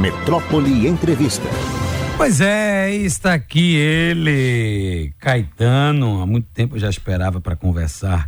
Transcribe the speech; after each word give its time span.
Metrópole 0.00 0.86
Entrevista. 0.86 1.46
Pois 2.16 2.40
é, 2.40 2.90
está 2.90 3.34
aqui 3.34 3.76
ele, 3.76 5.12
Caetano. 5.18 6.22
Há 6.22 6.26
muito 6.26 6.48
tempo 6.54 6.76
eu 6.76 6.80
já 6.80 6.88
esperava 6.88 7.38
para 7.38 7.54
conversar 7.54 8.26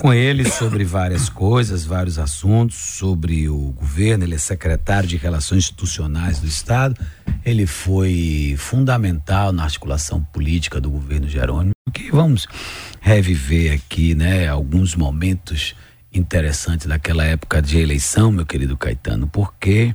com 0.00 0.12
ele 0.12 0.50
sobre 0.50 0.82
várias 0.82 1.28
coisas, 1.28 1.84
vários 1.84 2.18
assuntos, 2.18 2.76
sobre 2.76 3.48
o 3.48 3.70
governo. 3.70 4.24
Ele 4.24 4.34
é 4.34 4.38
secretário 4.38 5.08
de 5.08 5.16
Relações 5.16 5.58
Institucionais 5.58 6.40
do 6.40 6.48
Estado. 6.48 6.96
Ele 7.44 7.66
foi 7.66 8.56
fundamental 8.58 9.52
na 9.52 9.62
articulação 9.62 10.20
política 10.20 10.80
do 10.80 10.90
governo 10.90 11.28
Jerônimo. 11.28 11.70
Que 11.92 12.10
vamos 12.10 12.48
reviver 13.00 13.74
aqui, 13.74 14.12
né, 14.16 14.48
alguns 14.48 14.96
momentos 14.96 15.76
interessantes 16.12 16.88
daquela 16.88 17.24
época 17.24 17.62
de 17.62 17.78
eleição, 17.78 18.32
meu 18.32 18.44
querido 18.44 18.76
Caetano, 18.76 19.28
porque 19.28 19.94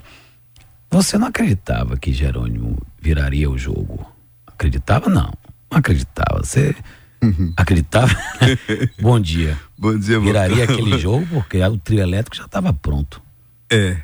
você 0.96 1.18
não 1.18 1.28
acreditava 1.28 1.98
que 1.98 2.14
Jerônimo 2.14 2.82
viraria 3.02 3.50
o 3.50 3.58
jogo? 3.58 4.10
Acreditava? 4.48 5.10
Não. 5.10 5.34
Não 5.70 5.80
acreditava. 5.80 6.42
Você 6.42 6.74
uhum. 7.22 7.52
acreditava? 7.58 8.16
Bom 9.02 9.20
dia. 9.20 9.60
Bom 9.78 9.98
dia, 10.00 10.18
Viraria 10.22 10.64
aquele 10.64 10.98
jogo 10.98 11.28
porque 11.28 11.62
o 11.62 11.78
trio 11.78 12.00
elétrico 12.00 12.38
já 12.38 12.46
estava 12.46 12.72
pronto. 12.72 13.22
É. 13.70 13.98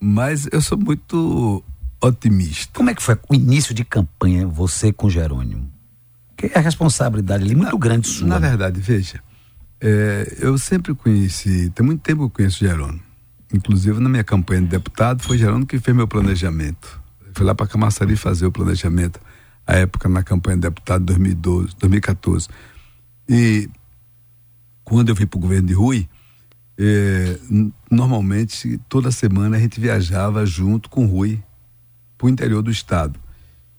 Mas 0.00 0.48
eu 0.50 0.62
sou 0.62 0.78
muito 0.78 1.62
otimista. 2.00 2.72
Como 2.72 2.88
é 2.88 2.94
que 2.94 3.02
foi 3.02 3.18
o 3.28 3.34
início 3.34 3.74
de 3.74 3.84
campanha, 3.84 4.46
você 4.46 4.94
com 4.94 5.10
Jerônimo? 5.10 5.70
Que 6.38 6.46
é 6.46 6.58
a 6.58 6.62
responsabilidade 6.62 7.44
ali 7.44 7.52
é 7.52 7.56
muito 7.56 7.72
na, 7.72 7.78
grande 7.78 8.08
sua. 8.08 8.26
Na 8.26 8.40
né? 8.40 8.48
verdade, 8.48 8.80
veja, 8.80 9.20
é, 9.78 10.38
eu 10.40 10.56
sempre 10.56 10.94
conheci, 10.94 11.68
tem 11.68 11.84
muito 11.84 12.00
tempo 12.00 12.20
que 12.20 12.24
eu 12.24 12.30
conheço 12.30 12.60
Jerônimo. 12.60 13.03
Inclusive, 13.54 14.00
na 14.00 14.08
minha 14.08 14.24
campanha 14.24 14.62
de 14.62 14.66
deputado, 14.66 15.22
foi 15.22 15.38
Jerônimo 15.38 15.64
que 15.64 15.78
fez 15.78 15.96
meu 15.96 16.08
planejamento. 16.08 17.00
fui 17.32 17.46
lá 17.46 17.54
para 17.54 17.68
Camaçari 17.68 18.16
fazer 18.16 18.46
o 18.46 18.50
planejamento, 18.50 19.20
à 19.64 19.76
época, 19.76 20.08
na 20.08 20.24
campanha 20.24 20.56
de 20.56 20.62
deputado 20.62 21.04
2012, 21.04 21.76
2014. 21.78 22.48
E 23.28 23.70
quando 24.82 25.10
eu 25.10 25.14
vim 25.14 25.24
para 25.24 25.38
o 25.38 25.40
governo 25.40 25.68
de 25.68 25.72
Rui, 25.72 26.08
é, 26.76 27.38
normalmente, 27.88 28.80
toda 28.88 29.12
semana 29.12 29.56
a 29.56 29.60
gente 29.60 29.78
viajava 29.80 30.44
junto 30.44 30.90
com 30.90 31.06
Rui 31.06 31.40
para 32.18 32.26
o 32.26 32.30
interior 32.30 32.60
do 32.60 32.72
estado. 32.72 33.20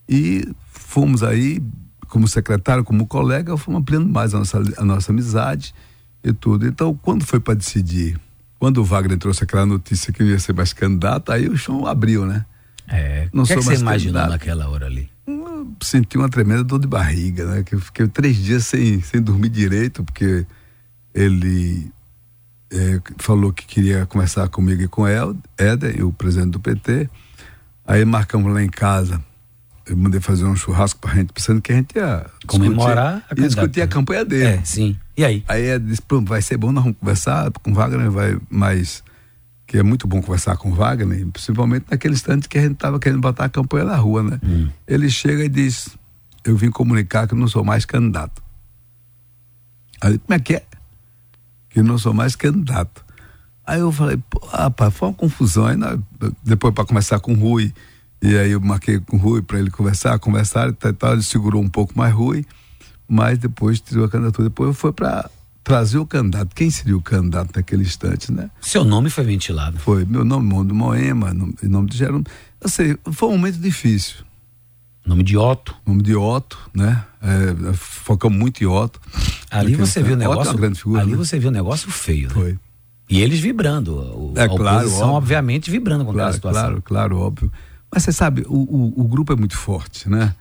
E 0.08 0.48
fomos 0.72 1.22
aí, 1.22 1.62
como 2.08 2.30
secretário, 2.30 2.86
como 2.86 3.06
colega, 3.06 3.58
fomos 3.58 3.82
ampliando 3.82 4.08
mais 4.08 4.34
a 4.34 4.40
nossa, 4.40 4.64
a 4.78 4.86
nossa 4.86 5.12
amizade 5.12 5.76
e 6.24 6.32
tudo. 6.32 6.66
Então, 6.66 6.96
quando 6.96 7.26
foi 7.26 7.42
para 7.42 7.56
decidir 7.56 8.18
quando 8.66 8.80
o 8.80 8.84
Wagner 8.84 9.20
trouxe 9.20 9.44
aquela 9.44 9.64
notícia 9.64 10.12
que 10.12 10.24
ia 10.24 10.40
ser 10.40 10.54
mais 10.54 10.74
candidato, 10.74 11.32
aí 11.32 11.48
o 11.48 11.56
chão 11.56 11.86
abriu, 11.86 12.26
né? 12.26 12.44
É. 12.88 13.30
Não 13.32 13.44
o 13.44 13.46
que, 13.46 13.54
é 13.54 13.58
que 13.58 13.62
você 13.62 13.76
imaginou 13.76 14.16
candidato. 14.16 14.30
naquela 14.32 14.68
hora 14.68 14.88
ali? 14.88 15.08
Eu 15.28 15.68
senti 15.84 16.18
uma 16.18 16.28
tremenda 16.28 16.64
dor 16.64 16.80
de 16.80 16.88
barriga, 16.88 17.46
né? 17.46 17.62
Que 17.62 17.76
eu 17.76 17.80
fiquei 17.80 18.08
três 18.08 18.36
dias 18.38 18.66
sem, 18.66 19.00
sem 19.04 19.22
dormir 19.22 19.50
direito, 19.50 20.04
porque 20.04 20.48
ele 21.14 21.92
é, 22.72 23.00
falou 23.20 23.54
que 23.54 23.68
queria 23.68 24.04
conversar 24.08 24.50
comigo 24.50 24.82
e 24.82 24.88
com 24.88 25.08
El, 25.08 25.38
Éder, 25.60 26.04
o 26.04 26.12
presidente 26.12 26.50
do 26.50 26.60
PT. 26.60 27.08
Aí 27.86 28.04
marcamos 28.04 28.52
lá 28.52 28.64
em 28.64 28.70
casa. 28.70 29.24
Eu 29.86 29.96
mandei 29.96 30.20
fazer 30.20 30.44
um 30.46 30.56
churrasco 30.56 31.00
pra 31.00 31.14
gente, 31.14 31.32
pensando 31.32 31.62
que 31.62 31.72
a 31.72 31.76
gente 31.76 31.96
ia 31.96 32.26
comemorar 32.48 33.18
discutir, 33.18 33.40
a, 33.40 33.42
ia 33.44 33.48
discutir 33.48 33.82
a 33.84 33.88
campanha 33.88 34.26
dele. 34.26 34.44
É, 34.44 34.62
sim. 34.66 34.98
E 35.18 35.24
aí? 35.24 35.44
Aí 35.48 35.64
ele 35.64 35.86
disse, 35.86 36.02
vai 36.24 36.42
ser 36.42 36.58
bom 36.58 36.72
nós 36.72 36.84
vamos 36.84 37.00
conversar 37.00 37.52
com 37.52 37.72
o 37.72 37.74
Wagner, 37.74 38.12
vai 38.12 38.38
mais 38.50 39.04
que 39.68 39.78
é 39.78 39.84
muito 39.84 40.08
bom 40.08 40.22
conversar 40.22 40.58
com 40.58 40.70
o 40.70 40.76
Wagner, 40.76 41.26
principalmente 41.28 41.88
naquele 41.90 42.14
instante 42.14 42.48
que 42.48 42.58
a 42.58 42.62
gente 42.62 42.74
estava 42.74 43.00
querendo 43.00 43.22
botar 43.22 43.46
a 43.46 43.50
campanha 43.50 43.86
na 43.86 43.96
rua, 43.96 44.22
né? 44.22 44.40
Hum. 44.44 44.70
Ele 44.88 45.10
chega 45.10 45.44
e 45.44 45.50
diz, 45.50 45.98
eu 46.44 46.56
vim 46.56 46.70
comunicar 46.70 47.28
que 47.28 47.34
não 47.34 47.48
sou 47.48 47.64
mais 47.64 47.84
candidato. 47.84 48.44
Aí, 50.02 50.20
como 50.20 50.36
é 50.36 50.40
que 50.40 50.56
é? 50.56 50.64
Que 51.70 51.82
não 51.82 51.98
sou 51.98 52.14
mais 52.14 52.36
candidato. 52.36 53.04
Aí 53.66 53.80
eu 53.80 53.92
falei, 53.92 54.22
pô, 54.30 54.46
rapaz, 54.46 54.94
foi 54.94 55.08
uma 55.08 55.16
confusão. 55.16 55.66
Aí, 55.66 55.78
depois 56.44 56.74
para 56.74 56.86
conversar 56.86 57.20
com 57.20 57.34
o 57.34 57.36
Rui, 57.36 57.74
e 58.22 58.38
aí 58.38 58.52
eu 58.52 58.62
marquei 58.62 59.00
com 59.00 59.18
o 59.18 59.20
Rui 59.20 59.42
para 59.42 59.58
ele 59.58 59.72
conversar, 59.72 60.20
conversar 60.20 60.70
e 60.70 60.94
tal, 60.94 61.14
ele 61.14 61.24
segurou 61.24 61.62
um 61.62 61.70
pouco 61.70 61.98
mais 61.98 62.14
Rui 62.14 62.46
mas 63.08 63.38
depois 63.38 63.80
tirou 63.80 64.06
a 64.06 64.10
candidatura. 64.10 64.50
Depois 64.50 64.78
foi 64.78 64.92
para 64.92 65.30
trazer 65.64 65.98
o 65.98 66.06
candidato. 66.06 66.56
Quem 66.56 66.70
seria 66.70 66.96
o 66.96 67.02
candidato 67.02 67.52
naquele 67.56 67.84
instante, 67.84 68.32
né? 68.32 68.50
Seu 68.62 68.84
nome 68.84 69.10
foi 69.10 69.24
ventilado. 69.24 69.80
Foi. 69.80 70.06
Meu 70.06 70.24
nome, 70.24 70.48
nome 70.48 70.68
do 70.68 70.76
Moema, 70.76 71.34
nome, 71.34 71.56
nome 71.64 71.90
de 71.90 71.98
Jerônimo. 71.98 72.26
Eu 72.62 72.70
sei, 72.70 72.98
foi 73.12 73.30
um 73.30 73.34
momento 73.34 73.58
difícil. 73.58 74.18
Nome 75.06 75.24
de 75.24 75.38
Otto. 75.38 75.76
Nome 75.86 76.02
de 76.02 76.16
Otto, 76.16 76.58
né? 76.74 77.04
É, 77.22 77.74
focamos 77.74 78.38
muito 78.38 78.64
em 78.64 78.68
Otto. 78.68 79.00
Ali 79.52 79.76
você 79.76 80.02
viu 80.02 80.14
o 80.14 80.18
negócio. 80.18 80.42
Otto 80.42 80.50
é 80.50 80.52
uma 80.52 80.60
grande 80.60 80.80
figura, 80.80 81.02
ali 81.02 81.12
né? 81.12 81.18
você 81.18 81.40
viu 81.40 81.50
um 81.50 81.54
negócio 81.54 81.92
feio. 81.92 82.28
Né? 82.30 82.34
Foi. 82.34 82.60
E 83.10 83.22
eles 83.22 83.40
vibrando. 83.40 83.96
O, 83.96 84.34
é, 84.36 84.44
a 84.44 84.50
claro, 84.50 84.88
óbvio. 84.88 85.08
obviamente, 85.08 85.70
vibrando 85.70 86.06
com 86.06 86.12
claro, 86.12 86.30
aquela 86.30 86.34
situação. 86.34 86.62
Claro, 86.62 86.82
claro, 86.82 87.20
óbvio. 87.20 87.52
Mas 87.92 88.04
você 88.04 88.12
sabe, 88.12 88.44
o, 88.48 88.56
o, 88.56 89.02
o 89.02 89.08
grupo 89.08 89.32
é 89.32 89.36
muito 89.36 89.56
forte, 89.56 90.10
né? 90.10 90.36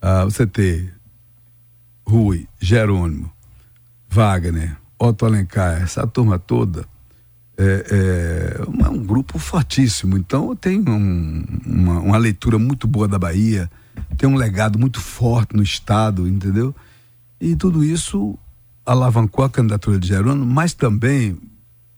Ah, 0.00 0.24
você 0.24 0.46
ter 0.46 0.92
Rui, 2.04 2.46
Jerônimo, 2.60 3.32
Wagner, 4.08 4.76
Otto 4.98 5.26
Alencar, 5.26 5.82
essa 5.82 6.06
turma 6.06 6.38
toda, 6.38 6.86
é, 7.56 7.64
é, 7.64 8.84
é 8.84 8.88
um 8.88 9.04
grupo 9.04 9.38
fortíssimo. 9.38 10.16
Então 10.16 10.54
tem 10.54 10.80
um, 10.80 11.44
uma, 11.66 12.00
uma, 12.00 12.18
leitura 12.18 12.58
muito 12.58 12.86
boa 12.86 13.08
da 13.08 13.18
Bahia, 13.18 13.70
tem 14.16 14.28
um 14.28 14.36
legado 14.36 14.78
muito 14.78 15.00
forte 15.00 15.56
no 15.56 15.62
Estado, 15.62 16.28
entendeu? 16.28 16.74
E 17.40 17.56
tudo 17.56 17.84
isso 17.84 18.38
alavancou 18.84 19.44
a 19.44 19.50
candidatura 19.50 19.98
de 19.98 20.08
Jerônimo, 20.08 20.46
mas 20.46 20.74
também, 20.74 21.38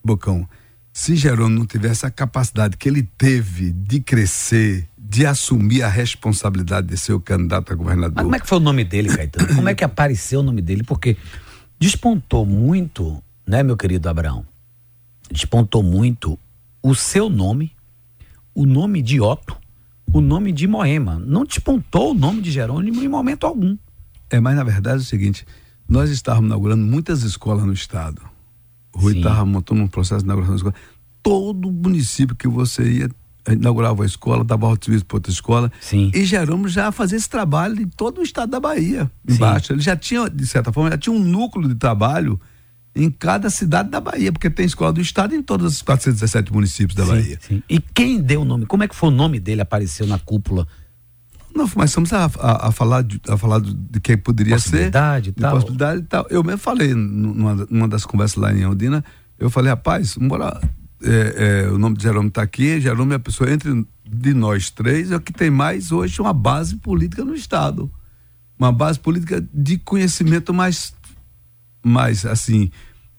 Bocão, 0.04 0.48
se 0.92 1.16
Jerônimo 1.16 1.60
não 1.60 1.66
tivesse 1.66 2.06
a 2.06 2.10
capacidade 2.10 2.76
que 2.76 2.88
ele 2.88 3.02
teve 3.02 3.72
de 3.72 4.00
crescer, 4.00 4.88
de 5.14 5.24
assumir 5.24 5.80
a 5.84 5.88
responsabilidade 5.88 6.88
de 6.88 6.96
ser 6.96 7.12
o 7.12 7.20
candidato 7.20 7.72
a 7.72 7.76
governador. 7.76 8.14
Mas 8.16 8.24
como 8.24 8.34
é 8.34 8.40
que 8.40 8.48
foi 8.48 8.58
o 8.58 8.60
nome 8.60 8.82
dele, 8.82 9.16
Caetano? 9.16 9.54
Como 9.54 9.68
é 9.68 9.74
que 9.74 9.84
apareceu 9.84 10.40
o 10.40 10.42
nome 10.42 10.60
dele? 10.60 10.82
Porque 10.82 11.16
despontou 11.78 12.44
muito, 12.44 13.22
né, 13.46 13.62
meu 13.62 13.76
querido 13.76 14.08
Abraão? 14.08 14.44
Despontou 15.30 15.84
muito 15.84 16.36
o 16.82 16.96
seu 16.96 17.30
nome, 17.30 17.70
o 18.52 18.66
nome 18.66 19.00
de 19.02 19.20
Otto, 19.20 19.56
o 20.12 20.20
nome 20.20 20.50
de 20.50 20.66
Moema. 20.66 21.16
Não 21.24 21.44
despontou 21.44 22.10
o 22.10 22.14
nome 22.14 22.42
de 22.42 22.50
Jerônimo 22.50 23.00
em 23.00 23.06
momento 23.06 23.46
algum. 23.46 23.78
É, 24.28 24.40
mas 24.40 24.56
na 24.56 24.64
verdade 24.64 24.96
é 24.96 25.00
o 25.00 25.04
seguinte: 25.04 25.46
nós 25.88 26.10
estávamos 26.10 26.48
inaugurando 26.48 26.84
muitas 26.84 27.22
escolas 27.22 27.64
no 27.64 27.72
estado. 27.72 28.20
O 28.92 28.98
Rui 28.98 29.16
estava 29.16 29.44
montando 29.44 29.80
um 29.80 29.86
processo 29.86 30.22
de 30.22 30.24
inauguração 30.24 30.56
de 30.56 30.60
escola. 30.60 30.74
Todo 31.22 31.70
município 31.70 32.34
que 32.34 32.48
você 32.48 32.82
ia 32.90 33.08
inaugurava 33.52 34.02
a 34.02 34.06
escola, 34.06 34.44
dava 34.44 34.66
o 34.66 34.78
serviço 34.80 35.04
para 35.04 35.16
outra 35.16 35.32
escola. 35.32 35.72
Sim. 35.80 36.10
E 36.14 36.24
Jerônimo 36.24 36.68
já 36.68 36.90
fazia 36.90 37.18
esse 37.18 37.28
trabalho 37.28 37.80
em 37.80 37.88
todo 37.88 38.20
o 38.20 38.22
estado 38.22 38.50
da 38.50 38.60
Bahia, 38.60 39.10
embaixo. 39.28 39.68
Sim. 39.68 39.72
Ele 39.74 39.82
já 39.82 39.96
tinha, 39.96 40.28
de 40.28 40.46
certa 40.46 40.72
forma, 40.72 40.90
já 40.90 40.98
tinha 40.98 41.14
um 41.14 41.22
núcleo 41.22 41.68
de 41.68 41.74
trabalho 41.74 42.40
em 42.94 43.10
cada 43.10 43.50
cidade 43.50 43.90
da 43.90 44.00
Bahia, 44.00 44.32
porque 44.32 44.48
tem 44.48 44.64
escola 44.64 44.92
do 44.92 45.00
estado 45.00 45.34
em 45.34 45.42
todos 45.42 45.74
os 45.74 45.82
417 45.82 46.52
municípios 46.52 46.94
da 46.94 47.04
sim, 47.04 47.10
Bahia. 47.10 47.38
Sim. 47.40 47.62
E 47.68 47.80
quem 47.80 48.20
deu 48.20 48.42
o 48.42 48.44
nome? 48.44 48.66
Como 48.66 48.82
é 48.82 48.88
que 48.88 48.94
foi 48.94 49.08
o 49.08 49.12
nome 49.12 49.40
dele 49.40 49.60
apareceu 49.60 50.06
na 50.06 50.18
cúpula? 50.18 50.66
Não, 51.54 51.70
mas 51.76 51.90
estamos 51.90 52.12
a, 52.12 52.24
a, 52.24 52.68
a 52.68 52.72
falar, 52.72 53.02
de, 53.02 53.20
a 53.28 53.36
falar 53.36 53.60
de 53.60 54.00
quem 54.00 54.16
poderia 54.16 54.56
possibilidade 54.56 55.26
ser. 55.26 55.32
Tal. 55.32 55.52
Possibilidade 55.52 56.00
e 56.00 56.04
tal. 56.04 56.26
Eu 56.28 56.42
mesmo 56.42 56.58
falei 56.58 56.94
numa, 56.94 57.66
numa 57.70 57.88
das 57.88 58.04
conversas 58.04 58.36
lá 58.36 58.52
em 58.52 58.64
Aldina, 58.64 59.04
eu 59.38 59.48
falei, 59.48 59.70
rapaz, 59.70 60.16
bora 60.16 60.60
é, 61.04 61.64
é, 61.64 61.70
o 61.70 61.78
nome 61.78 61.96
de 61.96 62.02
Jerônimo 62.02 62.28
está 62.28 62.42
aqui, 62.42 62.80
Jerônimo 62.80 63.12
é 63.12 63.16
a 63.16 63.20
pessoa 63.20 63.50
entre 63.50 63.86
de 64.06 64.34
nós 64.34 64.70
três, 64.70 65.10
é 65.10 65.16
o 65.16 65.20
que 65.20 65.32
tem 65.32 65.50
mais 65.50 65.92
hoje 65.92 66.20
uma 66.20 66.32
base 66.32 66.76
política 66.76 67.24
no 67.24 67.34
Estado. 67.34 67.90
Uma 68.58 68.72
base 68.72 68.98
política 68.98 69.44
de 69.52 69.78
conhecimento 69.78 70.54
mais, 70.54 70.94
mais 71.82 72.24
assim, 72.24 72.70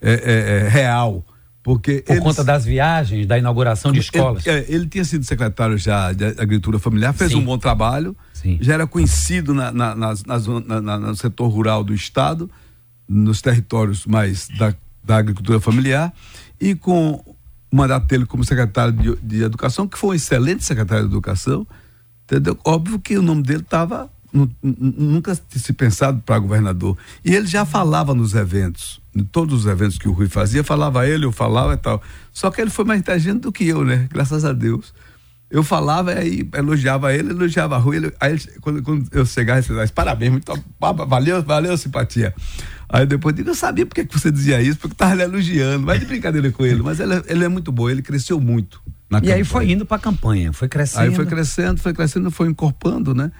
é, 0.01 0.13
é, 0.13 0.65
é 0.65 0.69
real. 0.69 1.25
Porque 1.61 2.03
Por 2.03 2.13
eles, 2.13 2.23
conta 2.23 2.43
das 2.43 2.63
viagens, 2.63 3.25
da 3.25 3.39
inauguração 3.39 3.91
de 3.91 3.99
escolas. 3.99 4.45
Ele, 4.45 4.59
é, 4.59 4.65
ele, 4.67 4.87
tinha 4.87 5.03
sido 5.03 5.25
secretário 5.25 5.75
já 5.79 6.13
de 6.13 6.23
Agricultura 6.23 6.77
Familiar, 6.77 7.11
fez 7.11 7.31
Sim. 7.31 7.37
um 7.37 7.43
bom 7.43 7.57
trabalho, 7.57 8.15
Sim. 8.33 8.59
já 8.61 8.75
era 8.75 8.85
conhecido 8.85 9.51
na, 9.51 9.71
na, 9.71 9.95
na, 9.95 10.15
na, 10.81 10.99
no 10.99 11.15
setor 11.15 11.47
rural 11.47 11.83
do 11.83 11.93
Estado, 11.93 12.49
nos 13.07 13.41
territórios 13.41 14.05
mais 14.05 14.47
da, 14.59 14.75
da 15.03 15.17
agricultura 15.17 15.59
familiar, 15.59 16.13
e 16.61 16.75
com 16.75 17.34
o 17.75 17.77
mandato 17.77 18.07
dele 18.07 18.25
como 18.25 18.45
secretário 18.45 18.93
de, 18.93 19.15
de 19.17 19.43
Educação, 19.43 19.85
que 19.85 19.97
foi 19.97 20.11
um 20.11 20.13
excelente 20.13 20.63
secretário 20.63 21.03
de 21.03 21.11
Educação, 21.11 21.67
entendeu? 22.23 22.57
Óbvio 22.63 22.97
que 22.97 23.17
o 23.17 23.21
nome 23.21 23.43
dele 23.43 23.59
estava 23.59 24.09
nunca 24.61 25.37
se 25.49 25.73
pensado 25.73 26.21
para 26.25 26.39
governador. 26.39 26.97
E 27.23 27.35
ele 27.35 27.45
já 27.45 27.65
falava 27.65 28.13
nos 28.13 28.33
eventos, 28.33 29.01
em 29.13 29.23
todos 29.25 29.61
os 29.61 29.65
eventos 29.65 29.97
que 29.97 30.07
o 30.07 30.13
Rui 30.13 30.29
fazia, 30.29 30.63
falava 30.63 31.05
ele, 31.05 31.25
eu 31.25 31.33
falava 31.33 31.73
e 31.73 31.77
tal. 31.77 32.01
Só 32.31 32.49
que 32.49 32.61
ele 32.61 32.69
foi 32.69 32.85
mais 32.85 33.01
inteligente 33.01 33.41
do 33.41 33.51
que 33.51 33.67
eu, 33.67 33.83
né? 33.83 34.07
Graças 34.09 34.45
a 34.45 34.53
Deus. 34.53 34.93
eu 35.49 35.63
falava 35.63 36.11
aí 36.11 36.47
elogiava 36.53 37.13
ele, 37.13 37.31
elogiava 37.31 37.75
a 37.75 37.77
rua. 37.77 37.95
Ele, 37.97 38.13
aí 38.21 38.37
quando, 38.61 38.81
quando, 38.83 39.07
eu 39.11 39.25
chegava, 39.25 39.59
ele 39.59 39.81
disse, 39.81 39.93
parabéns, 39.93 40.31
muito, 40.31 40.63
valeu, 40.79 41.43
valeu, 41.43 41.77
simpatia. 41.77 42.33
Aí 42.87 43.05
depois 43.05 43.33
eu 43.33 43.37
digo, 43.37 43.49
eu 43.49 43.55
sabia 43.55 43.85
porque 43.85 44.05
que 44.05 44.17
você 44.17 44.31
dizia 44.31 44.61
isso, 44.61 44.77
porque 44.77 44.93
eu 44.93 44.97
tava 44.97 45.21
elogiando, 45.21 45.85
mas 45.85 45.99
de 45.99 46.05
brincadeira 46.05 46.51
com 46.51 46.65
ele. 46.65 46.81
Mas 46.81 46.99
ele, 46.99 47.13
ele 47.27 47.43
é 47.43 47.47
muito 47.47 47.71
bom, 47.71 47.89
ele 47.89 48.01
cresceu 48.01 48.39
muito. 48.39 48.81
e 48.85 49.13
campanha. 49.13 49.35
aí 49.35 49.43
foi 49.43 49.71
indo 49.71 49.85
para 49.85 49.97
a 49.97 49.99
campanha, 49.99 50.53
foi 50.53 50.67
crescendo. 50.67 51.01
Aí 51.01 51.15
foi 51.15 51.25
crescendo, 51.25 51.79
foi 51.79 51.93
crescendo, 51.93 52.31
foi 52.31 52.47
incorporando, 52.47 53.13
né? 53.13 53.31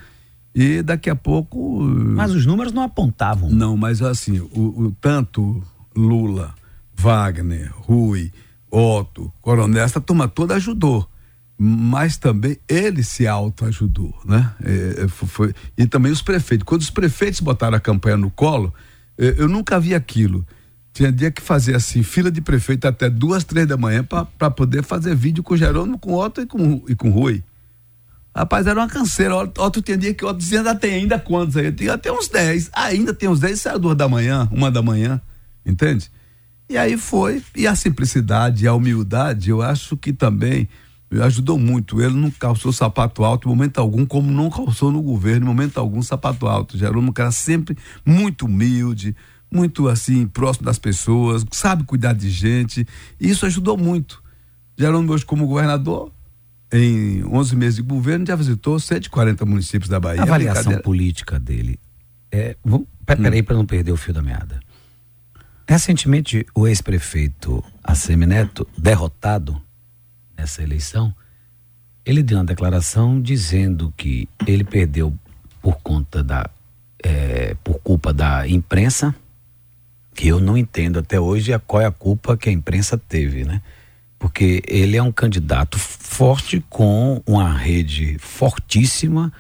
E 0.53 0.81
daqui 0.81 1.09
a 1.09 1.15
pouco. 1.15 1.81
Mas 1.81 2.31
os 2.31 2.45
números 2.45 2.71
não 2.71 2.81
apontavam. 2.81 3.49
Não, 3.49 3.75
mas 3.75 4.01
assim, 4.01 4.39
o, 4.39 4.85
o 4.85 4.95
tanto 4.99 5.61
Lula, 5.95 6.53
Wagner, 6.95 7.71
Rui, 7.75 8.31
Otto, 8.71 9.31
Coronel, 9.41 9.83
essa 9.83 10.01
turma 10.01 10.27
toda 10.27 10.55
ajudou 10.55 11.09
mas 11.57 12.17
também 12.17 12.57
ele 12.67 13.01
se 13.03 13.25
autoajudou, 13.25 14.13
né? 14.25 14.51
É, 14.63 15.03
é 15.03 15.07
foi, 15.07 15.53
e 15.77 15.87
também 15.87 16.11
os 16.11 16.21
prefeitos. 16.21 16.65
Quando 16.65 16.81
os 16.81 16.89
prefeitos 16.89 17.39
botaram 17.39 17.77
a 17.77 17.79
campanha 17.79 18.17
no 18.17 18.29
colo, 18.29 18.73
é, 18.73 18.73
eu 19.17 19.47
nunca 19.47 19.79
vi 19.79 19.95
aquilo. 19.95 20.45
Tinha 20.93 21.11
dia 21.11 21.29
que 21.29 21.41
fazer 21.41 21.75
assim, 21.75 22.03
fila 22.03 22.31
de 22.31 22.41
prefeito 22.41 22.87
até 22.87 23.09
duas, 23.09 23.43
três 23.43 23.67
da 23.67 23.75
manhã 23.75 24.03
para 24.03 24.49
poder 24.49 24.83
fazer 24.83 25.13
vídeo 25.13 25.43
com 25.43 25.57
Jerônimo, 25.57 25.99
com 25.99 26.13
Otto 26.13 26.41
e 26.41 26.45
com, 26.45 26.83
e 26.87 26.95
com 26.95 27.09
Rui. 27.09 27.43
Rapaz, 28.33 28.65
era 28.67 28.79
uma 28.79 28.87
canseira. 28.87 29.35
Otto 29.35 29.81
tinha 29.81 29.97
dia 29.97 30.13
que 30.13 30.23
Otto 30.23 30.37
dizia, 30.37 30.59
ainda 30.59 30.75
tem 30.75 30.93
ainda 30.93 31.19
quantos 31.19 31.57
aí? 31.57 31.71
Tinha 31.71 31.93
até 31.93 32.11
uns 32.11 32.27
dez. 32.27 32.69
ainda 32.73 33.13
tem 33.13 33.27
uns 33.27 33.39
dez, 33.39 33.61
saiu 33.61 33.79
duas 33.79 33.97
da 33.97 34.07
manhã, 34.07 34.47
uma 34.51 34.71
da 34.71 34.81
manhã, 34.81 35.21
entende? 35.65 36.09
E 36.69 36.77
aí 36.77 36.97
foi, 36.97 37.43
e 37.55 37.67
a 37.67 37.75
simplicidade, 37.75 38.67
a 38.67 38.73
humildade, 38.73 39.49
eu 39.49 39.61
acho 39.61 39.95
que 39.95 40.11
também 40.11 40.67
ajudou 41.11 41.57
muito. 41.57 42.01
Ele 42.01 42.15
não 42.15 42.31
calçou 42.31 42.71
sapato 42.71 43.23
alto 43.23 43.47
em 43.47 43.51
momento 43.51 43.79
algum, 43.79 44.05
como 44.05 44.31
não 44.31 44.49
calçou 44.49 44.91
no 44.91 45.01
governo 45.01 45.45
em 45.45 45.47
momento 45.47 45.77
algum 45.77 46.01
sapato 46.01 46.47
alto. 46.47 46.77
Jerônimo, 46.77 47.13
cara 47.13 47.31
sempre 47.31 47.77
muito 48.05 48.45
humilde, 48.45 49.15
muito 49.51 49.87
assim, 49.87 50.27
próximo 50.27 50.65
das 50.65 50.79
pessoas, 50.79 51.45
sabe 51.51 51.83
cuidar 51.83 52.13
de 52.13 52.29
gente. 52.29 52.87
E 53.19 53.29
isso 53.29 53.45
ajudou 53.45 53.77
muito. 53.77 54.23
Jerônimo, 54.77 55.13
hoje, 55.13 55.25
como 55.25 55.47
governador, 55.47 56.11
em 56.71 57.23
11 57.23 57.55
meses 57.55 57.75
de 57.75 57.81
governo, 57.81 58.25
já 58.25 58.35
visitou 58.35 58.79
140 58.79 59.45
municípios 59.45 59.89
da 59.89 59.99
Bahia. 59.99 60.21
A 60.21 60.23
avaliação 60.23 60.77
política 60.79 61.39
dele. 61.39 61.79
É, 62.31 62.57
vamos, 62.63 62.87
peraí, 63.05 63.41
hum. 63.41 63.43
para 63.43 63.55
não 63.55 63.65
perder 63.65 63.91
o 63.91 63.97
fio 63.97 64.13
da 64.13 64.21
meada. 64.21 64.59
Recentemente, 65.67 66.45
o 66.53 66.67
ex-prefeito 66.67 67.63
Assemineto, 67.83 68.67
derrotado, 68.77 69.59
nessa 70.37 70.61
eleição, 70.61 71.13
ele 72.05 72.21
deu 72.21 72.37
uma 72.37 72.45
declaração 72.45 73.21
dizendo 73.21 73.93
que 73.97 74.27
ele 74.45 74.63
perdeu 74.63 75.13
por 75.61 75.77
conta 75.81 76.23
da 76.23 76.49
é, 77.03 77.55
por 77.63 77.79
culpa 77.79 78.11
da 78.11 78.47
imprensa, 78.47 79.13
que 80.15 80.27
eu 80.27 80.39
não 80.39 80.57
entendo 80.57 80.99
até 80.99 81.19
hoje 81.19 81.57
qual 81.59 81.81
é 81.81 81.85
a 81.85 81.91
culpa 81.91 82.35
que 82.35 82.49
a 82.49 82.51
imprensa 82.51 82.97
teve, 82.97 83.43
né? 83.43 83.61
Porque 84.17 84.63
ele 84.67 84.97
é 84.97 85.03
um 85.03 85.11
candidato 85.11 85.77
forte 85.77 86.63
com 86.69 87.21
uma 87.25 87.55
rede 87.55 88.17
fortíssima, 88.17 89.31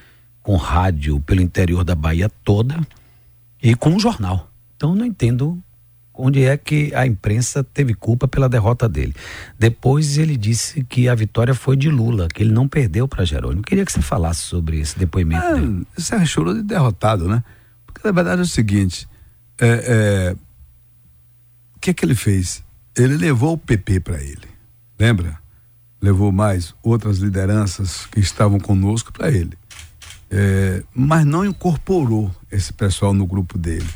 com 0.43 0.55
rádio 0.57 1.19
pelo 1.21 1.41
interior 1.41 1.83
da 1.83 1.95
Bahia 1.95 2.29
toda 2.43 2.79
e 3.63 3.73
com 3.73 3.91
um 3.91 3.99
jornal. 3.99 4.51
Então 4.75 4.93
não 4.93 5.05
entendo 5.05 5.57
onde 6.17 6.43
é 6.43 6.57
que 6.57 6.93
a 6.95 7.05
imprensa 7.05 7.63
teve 7.63 7.93
culpa 7.93 8.27
pela 8.27 8.47
derrota 8.47 8.87
dele. 8.87 9.13
Depois 9.57 10.17
ele 10.17 10.37
disse 10.37 10.83
que 10.83 11.09
a 11.09 11.15
vitória 11.15 11.53
foi 11.53 11.75
de 11.75 11.89
Lula, 11.89 12.27
que 12.27 12.43
ele 12.43 12.51
não 12.51 12.67
perdeu 12.67 13.07
para 13.07 13.25
Jerônimo. 13.25 13.61
Queria 13.61 13.85
que 13.85 13.91
você 13.91 14.01
falasse 14.01 14.41
sobre 14.41 14.79
esse 14.79 14.97
depoimento. 14.97 15.45
É, 15.45 15.53
dele. 15.55 15.87
Você 15.97 16.15
é 16.15 16.25
chorou 16.25 16.53
de 16.53 16.63
derrotado, 16.63 17.27
né? 17.27 17.43
Porque 17.85 18.01
na 18.03 18.11
verdade 18.11 18.41
é 18.41 18.43
o 18.43 18.47
seguinte: 18.47 19.07
é, 19.59 19.67
é, 19.67 20.35
o 21.75 21.79
que 21.79 21.89
é 21.89 21.93
que 21.93 22.05
ele 22.05 22.15
fez? 22.15 22.63
Ele 22.95 23.17
levou 23.17 23.53
o 23.53 23.57
PP 23.57 23.99
para 23.99 24.21
ele, 24.21 24.47
lembra? 24.97 25.37
Levou 26.01 26.31
mais 26.31 26.73
outras 26.83 27.17
lideranças 27.17 28.05
que 28.05 28.19
estavam 28.19 28.59
conosco 28.59 29.11
para 29.11 29.31
ele. 29.31 29.57
É, 30.29 30.83
mas 30.93 31.25
não 31.25 31.45
incorporou 31.45 32.33
esse 32.51 32.71
pessoal 32.73 33.13
no 33.13 33.25
grupo 33.25 33.57
dele. 33.57 33.87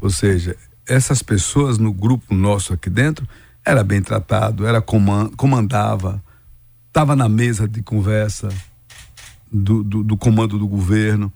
Ou 0.00 0.10
seja, 0.10 0.56
essas 0.88 1.22
pessoas 1.22 1.78
no 1.78 1.92
grupo 1.92 2.34
nosso 2.34 2.72
aqui 2.72 2.88
dentro 2.88 3.28
era 3.64 3.84
bem 3.84 4.00
tratado, 4.00 4.66
era 4.66 4.80
comandava, 4.80 6.22
estava 6.86 7.14
na 7.14 7.28
mesa 7.28 7.68
de 7.68 7.82
conversa 7.82 8.48
do, 9.52 9.84
do, 9.84 10.02
do 10.02 10.16
comando 10.16 10.58
do 10.58 10.66
governo. 10.66 11.32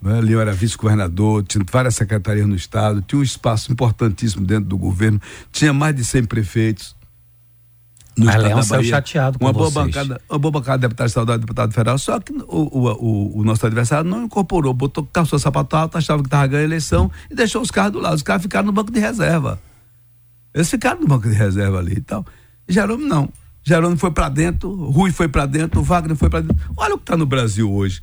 Né? 0.00 0.20
Leão 0.20 0.40
era 0.40 0.52
vice-governador, 0.52 1.42
tinha 1.42 1.64
várias 1.70 1.96
secretarias 1.96 2.46
no 2.46 2.54
estado, 2.54 3.02
tinha 3.02 3.18
um 3.18 3.24
espaço 3.24 3.72
importantíssimo 3.72 4.46
dentro 4.46 4.66
do 4.68 4.78
governo, 4.78 5.20
tinha 5.50 5.72
mais 5.72 5.94
de 5.96 6.04
100 6.04 6.24
prefeitos 6.24 6.97
no 8.18 8.26
Mas 8.26 8.42
Leão 8.42 8.62
saiu 8.64 8.82
chateado 8.82 9.38
com 9.38 9.44
uma 9.44 9.52
boa 9.52 9.70
bancada, 9.70 10.20
uma 10.28 10.38
boa 10.40 10.50
bancada 10.50 10.78
de 10.78 10.82
deputado 10.82 11.06
estadual 11.06 11.36
e 11.36 11.40
deputado 11.40 11.72
federal, 11.72 11.98
só 11.98 12.18
que 12.18 12.32
o, 12.32 12.44
o, 12.48 12.88
o, 12.88 13.38
o, 13.38 13.44
nosso 13.44 13.64
adversário 13.64 14.10
não 14.10 14.24
incorporou, 14.24 14.74
botou, 14.74 15.08
calçou 15.12 15.38
sapato 15.38 15.76
alto, 15.76 15.96
achava 15.96 16.20
que 16.20 16.26
estava 16.26 16.46
ganhando 16.48 16.64
a 16.64 16.66
eleição 16.66 17.10
e 17.30 17.34
deixou 17.34 17.62
os 17.62 17.70
carros 17.70 17.92
do 17.92 18.00
lado. 18.00 18.16
Os 18.16 18.22
caras 18.22 18.42
ficaram 18.42 18.66
no 18.66 18.72
banco 18.72 18.90
de 18.90 18.98
reserva. 18.98 19.60
Eles 20.52 20.68
ficaram 20.68 21.00
no 21.00 21.06
banco 21.06 21.28
de 21.28 21.34
reserva 21.34 21.78
ali 21.78 21.92
e 21.92 22.00
tal. 22.00 22.26
Jerônimo 22.68 23.08
não. 23.08 23.28
Jerônimo 23.62 23.98
foi 23.98 24.10
para 24.10 24.28
dentro, 24.28 24.74
Rui 24.90 25.12
foi 25.12 25.28
para 25.28 25.46
dentro, 25.46 25.80
Wagner 25.80 26.16
foi 26.16 26.28
para 26.28 26.40
dentro. 26.40 26.56
Olha 26.76 26.94
o 26.94 26.98
que 26.98 27.04
está 27.04 27.16
no 27.16 27.26
Brasil 27.26 27.72
hoje. 27.72 28.02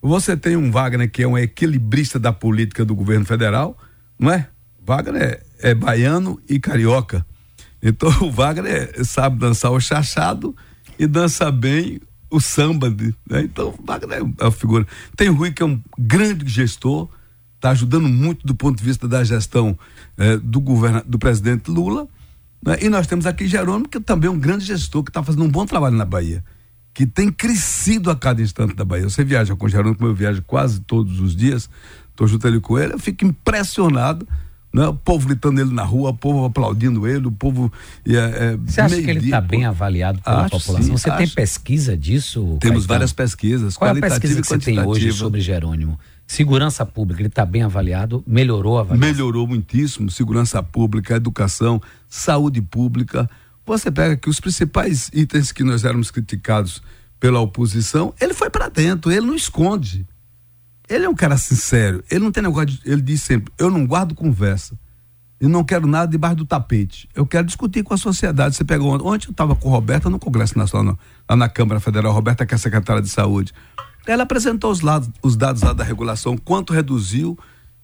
Você 0.00 0.38
tem 0.38 0.56
um 0.56 0.70
Wagner 0.70 1.10
que 1.10 1.22
é 1.22 1.28
um 1.28 1.36
equilibrista 1.36 2.18
da 2.18 2.32
política 2.32 2.82
do 2.82 2.94
governo 2.94 3.26
federal, 3.26 3.76
não 4.18 4.32
é? 4.32 4.48
Wagner 4.82 5.22
é, 5.22 5.70
é 5.70 5.74
baiano 5.74 6.40
e 6.48 6.58
carioca 6.58 7.26
então 7.82 8.08
o 8.22 8.30
Wagner 8.30 9.04
sabe 9.04 9.38
dançar 9.38 9.70
o 9.70 9.80
chachado 9.80 10.54
e 10.98 11.06
dança 11.06 11.50
bem 11.50 12.00
o 12.30 12.40
samba. 12.40 12.90
Né? 12.90 13.42
Então 13.42 13.74
o 13.78 13.84
Wagner 13.84 14.18
é 14.38 14.44
uma 14.44 14.52
figura. 14.52 14.86
Tem 15.16 15.28
o 15.28 15.34
Rui, 15.34 15.50
que 15.50 15.62
é 15.62 15.66
um 15.66 15.80
grande 15.98 16.48
gestor, 16.48 17.08
está 17.56 17.70
ajudando 17.70 18.08
muito 18.08 18.46
do 18.46 18.54
ponto 18.54 18.78
de 18.78 18.84
vista 18.84 19.08
da 19.08 19.24
gestão 19.24 19.78
eh, 20.16 20.36
do, 20.36 20.60
governo, 20.60 21.02
do 21.06 21.18
presidente 21.18 21.70
Lula. 21.70 22.08
Né? 22.64 22.78
E 22.82 22.88
nós 22.88 23.06
temos 23.06 23.26
aqui 23.26 23.46
Jerônimo, 23.46 23.88
que 23.88 24.00
também 24.00 24.28
é 24.28 24.30
um 24.30 24.38
grande 24.38 24.64
gestor, 24.64 25.02
que 25.02 25.10
está 25.10 25.22
fazendo 25.22 25.44
um 25.44 25.48
bom 25.48 25.66
trabalho 25.66 25.96
na 25.96 26.04
Bahia. 26.04 26.44
Que 26.92 27.06
tem 27.06 27.30
crescido 27.30 28.10
a 28.10 28.16
cada 28.16 28.42
instante 28.42 28.74
da 28.74 28.84
Bahia. 28.84 29.08
Você 29.08 29.24
viaja 29.24 29.54
com 29.56 29.68
Jerônimo, 29.68 29.96
como 29.96 30.10
eu 30.10 30.14
viajo 30.14 30.42
quase 30.42 30.80
todos 30.80 31.20
os 31.20 31.34
dias, 31.34 31.68
estou 32.10 32.26
junto 32.26 32.46
ali 32.46 32.60
com 32.60 32.78
ele, 32.78 32.94
eu 32.94 32.98
fico 32.98 33.24
impressionado 33.24 34.26
né? 34.72 34.86
o 34.88 34.94
povo 34.94 35.26
gritando 35.26 35.60
ele 35.60 35.72
na 35.72 35.82
rua, 35.82 36.10
o 36.10 36.16
povo 36.16 36.44
aplaudindo 36.44 37.06
ele, 37.06 37.26
o 37.26 37.32
povo. 37.32 37.72
É, 38.06 38.14
é, 38.14 38.56
Você 38.56 38.80
acha 38.80 39.02
que 39.02 39.10
ele 39.10 39.24
está 39.24 39.40
bem 39.40 39.64
avaliado 39.64 40.20
pela 40.20 40.42
acho, 40.42 40.50
população? 40.50 40.82
Sim, 40.82 40.92
você 40.92 41.10
acho. 41.10 41.18
tem 41.18 41.28
pesquisa 41.28 41.96
disso? 41.96 42.40
Temos 42.40 42.60
Caetano? 42.60 42.86
várias 42.86 43.12
pesquisas. 43.12 43.76
Qual 43.76 43.94
é 43.94 43.98
a 43.98 44.00
pesquisa 44.00 44.40
que 44.40 44.46
você 44.46 44.58
tem 44.58 44.80
hoje 44.80 45.12
sobre 45.12 45.40
Jerônimo? 45.40 45.98
Segurança 46.26 46.86
pública, 46.86 47.20
ele 47.20 47.28
está 47.28 47.44
bem 47.44 47.62
avaliado? 47.62 48.22
Melhorou 48.24 48.78
a 48.78 48.82
avaliação? 48.82 49.12
Melhorou 49.12 49.46
muitíssimo. 49.48 50.10
Segurança 50.10 50.62
pública, 50.62 51.16
educação, 51.16 51.82
saúde 52.08 52.62
pública. 52.62 53.28
Você 53.66 53.90
pega 53.90 54.16
que 54.16 54.30
os 54.30 54.38
principais 54.38 55.10
itens 55.12 55.50
que 55.50 55.64
nós 55.64 55.84
éramos 55.84 56.10
criticados 56.10 56.82
pela 57.18 57.40
oposição, 57.40 58.14
ele 58.20 58.32
foi 58.32 58.48
para 58.48 58.68
dentro, 58.68 59.10
ele 59.10 59.26
não 59.26 59.34
esconde. 59.34 60.06
Ele 60.90 61.06
é 61.06 61.08
um 61.08 61.14
cara 61.14 61.38
sincero. 61.38 62.02
Ele 62.10 62.24
não 62.24 62.32
tem 62.32 62.42
negócio 62.42 62.66
de, 62.66 62.80
Ele 62.84 63.00
diz 63.00 63.22
sempre: 63.22 63.52
eu 63.56 63.70
não 63.70 63.86
guardo 63.86 64.14
conversa. 64.14 64.76
Eu 65.38 65.48
não 65.48 65.64
quero 65.64 65.86
nada 65.86 66.10
debaixo 66.10 66.36
do 66.36 66.44
tapete. 66.44 67.08
Eu 67.14 67.24
quero 67.24 67.46
discutir 67.46 67.82
com 67.82 67.94
a 67.94 67.96
sociedade. 67.96 68.56
Você 68.56 68.64
pegou 68.64 68.92
ontem. 68.92 69.06
Ontem 69.06 69.26
eu 69.28 69.30
estava 69.30 69.56
com 69.56 69.68
a 69.68 69.70
Roberta 69.70 70.10
no 70.10 70.18
Congresso 70.18 70.58
Nacional, 70.58 70.98
lá 71.26 71.34
na 71.34 71.48
Câmara 71.48 71.80
Federal. 71.80 72.12
Roberta, 72.12 72.44
que 72.44 72.54
é 72.54 72.58
secretária 72.58 73.00
de 73.00 73.08
Saúde. 73.08 73.54
Ela 74.06 74.24
apresentou 74.24 74.70
os, 74.70 74.82
lados, 74.82 75.08
os 75.22 75.36
dados 75.36 75.62
lá 75.62 75.72
da 75.72 75.84
regulação, 75.84 76.36
quanto 76.36 76.74
reduziu, 76.74 77.38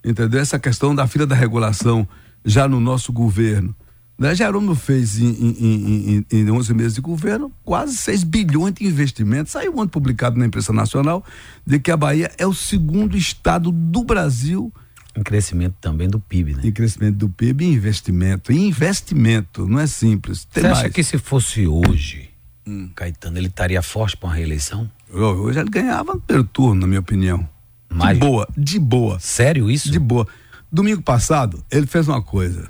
entendeu? 0.04 0.40
Essa 0.40 0.58
questão 0.58 0.94
da 0.94 1.06
fila 1.06 1.26
da 1.26 1.34
regulação 1.34 2.06
já 2.44 2.68
no 2.68 2.80
nosso 2.80 3.12
governo. 3.12 3.74
Né? 4.18 4.34
Jerônimo 4.34 4.74
fez 4.74 5.18
em, 5.18 5.28
em, 5.28 6.24
em, 6.30 6.38
em 6.38 6.50
11 6.50 6.72
meses 6.72 6.94
de 6.94 7.00
governo 7.00 7.52
quase 7.62 7.96
6 7.96 8.24
bilhões 8.24 8.74
de 8.74 8.86
investimentos. 8.86 9.52
Saiu 9.52 9.76
ontem 9.76 9.90
publicado 9.90 10.38
na 10.38 10.46
imprensa 10.46 10.72
nacional 10.72 11.22
de 11.66 11.78
que 11.78 11.90
a 11.90 11.96
Bahia 11.96 12.30
é 12.38 12.46
o 12.46 12.54
segundo 12.54 13.16
estado 13.16 13.70
do 13.70 14.02
Brasil. 14.02 14.72
Em 15.14 15.22
crescimento 15.22 15.74
também 15.80 16.08
do 16.08 16.18
PIB, 16.18 16.54
né? 16.54 16.62
Em 16.64 16.72
crescimento 16.72 17.16
do 17.16 17.28
PIB 17.28 17.64
e 17.64 17.68
investimento. 17.68 18.52
E 18.52 18.58
investimento, 18.58 19.66
não 19.66 19.80
é 19.80 19.86
simples. 19.86 20.44
Tem 20.46 20.62
Você 20.62 20.68
mais. 20.68 20.78
acha 20.78 20.90
que 20.90 21.02
se 21.02 21.18
fosse 21.18 21.66
hoje, 21.66 22.30
hum. 22.66 22.90
Caetano, 22.94 23.38
ele 23.38 23.48
estaria 23.48 23.82
forte 23.82 24.16
para 24.16 24.28
uma 24.28 24.34
reeleição? 24.34 24.90
Hoje 25.10 25.58
ele 25.58 25.70
ganhava 25.70 26.14
no 26.14 26.20
primeiro 26.20 26.48
turno, 26.48 26.80
na 26.80 26.86
minha 26.86 27.00
opinião. 27.00 27.46
Mas... 27.88 28.14
De 28.14 28.20
boa, 28.20 28.48
de 28.56 28.78
boa. 28.78 29.18
Sério 29.18 29.70
isso? 29.70 29.90
De 29.90 29.98
boa. 29.98 30.26
Domingo 30.70 31.00
passado, 31.00 31.64
ele 31.70 31.86
fez 31.86 32.08
uma 32.08 32.20
coisa 32.20 32.68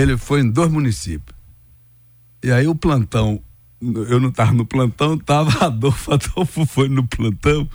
ele 0.00 0.16
foi 0.16 0.40
em 0.40 0.50
dois 0.50 0.70
municípios. 0.70 1.36
E 2.42 2.50
aí 2.50 2.66
o 2.66 2.74
plantão 2.74 3.42
eu 4.08 4.20
não 4.20 4.30
estava 4.30 4.52
no 4.52 4.64
plantão, 4.64 5.14
estava 5.14 5.50
Adolfo, 5.66 6.12
Adolfo 6.12 6.66
foi 6.66 6.88
no 6.88 7.06
plantão, 7.06 7.68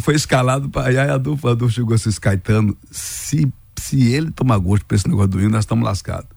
foi 0.00 0.14
escalado 0.14 0.68
para 0.68 0.88
aí 0.88 0.98
Adolfo, 0.98 1.48
Adolfo 1.48 1.74
chegou 1.74 1.94
assim, 1.94 2.10
Caetano, 2.20 2.76
se, 2.90 3.50
se 3.78 4.12
ele 4.12 4.30
tomar 4.30 4.58
gosto 4.58 4.84
para 4.84 4.96
esse 4.96 5.08
negócio 5.08 5.28
do 5.28 5.40
hino, 5.40 5.50
nós 5.50 5.64
estamos 5.64 5.84
lascados. 5.84 6.28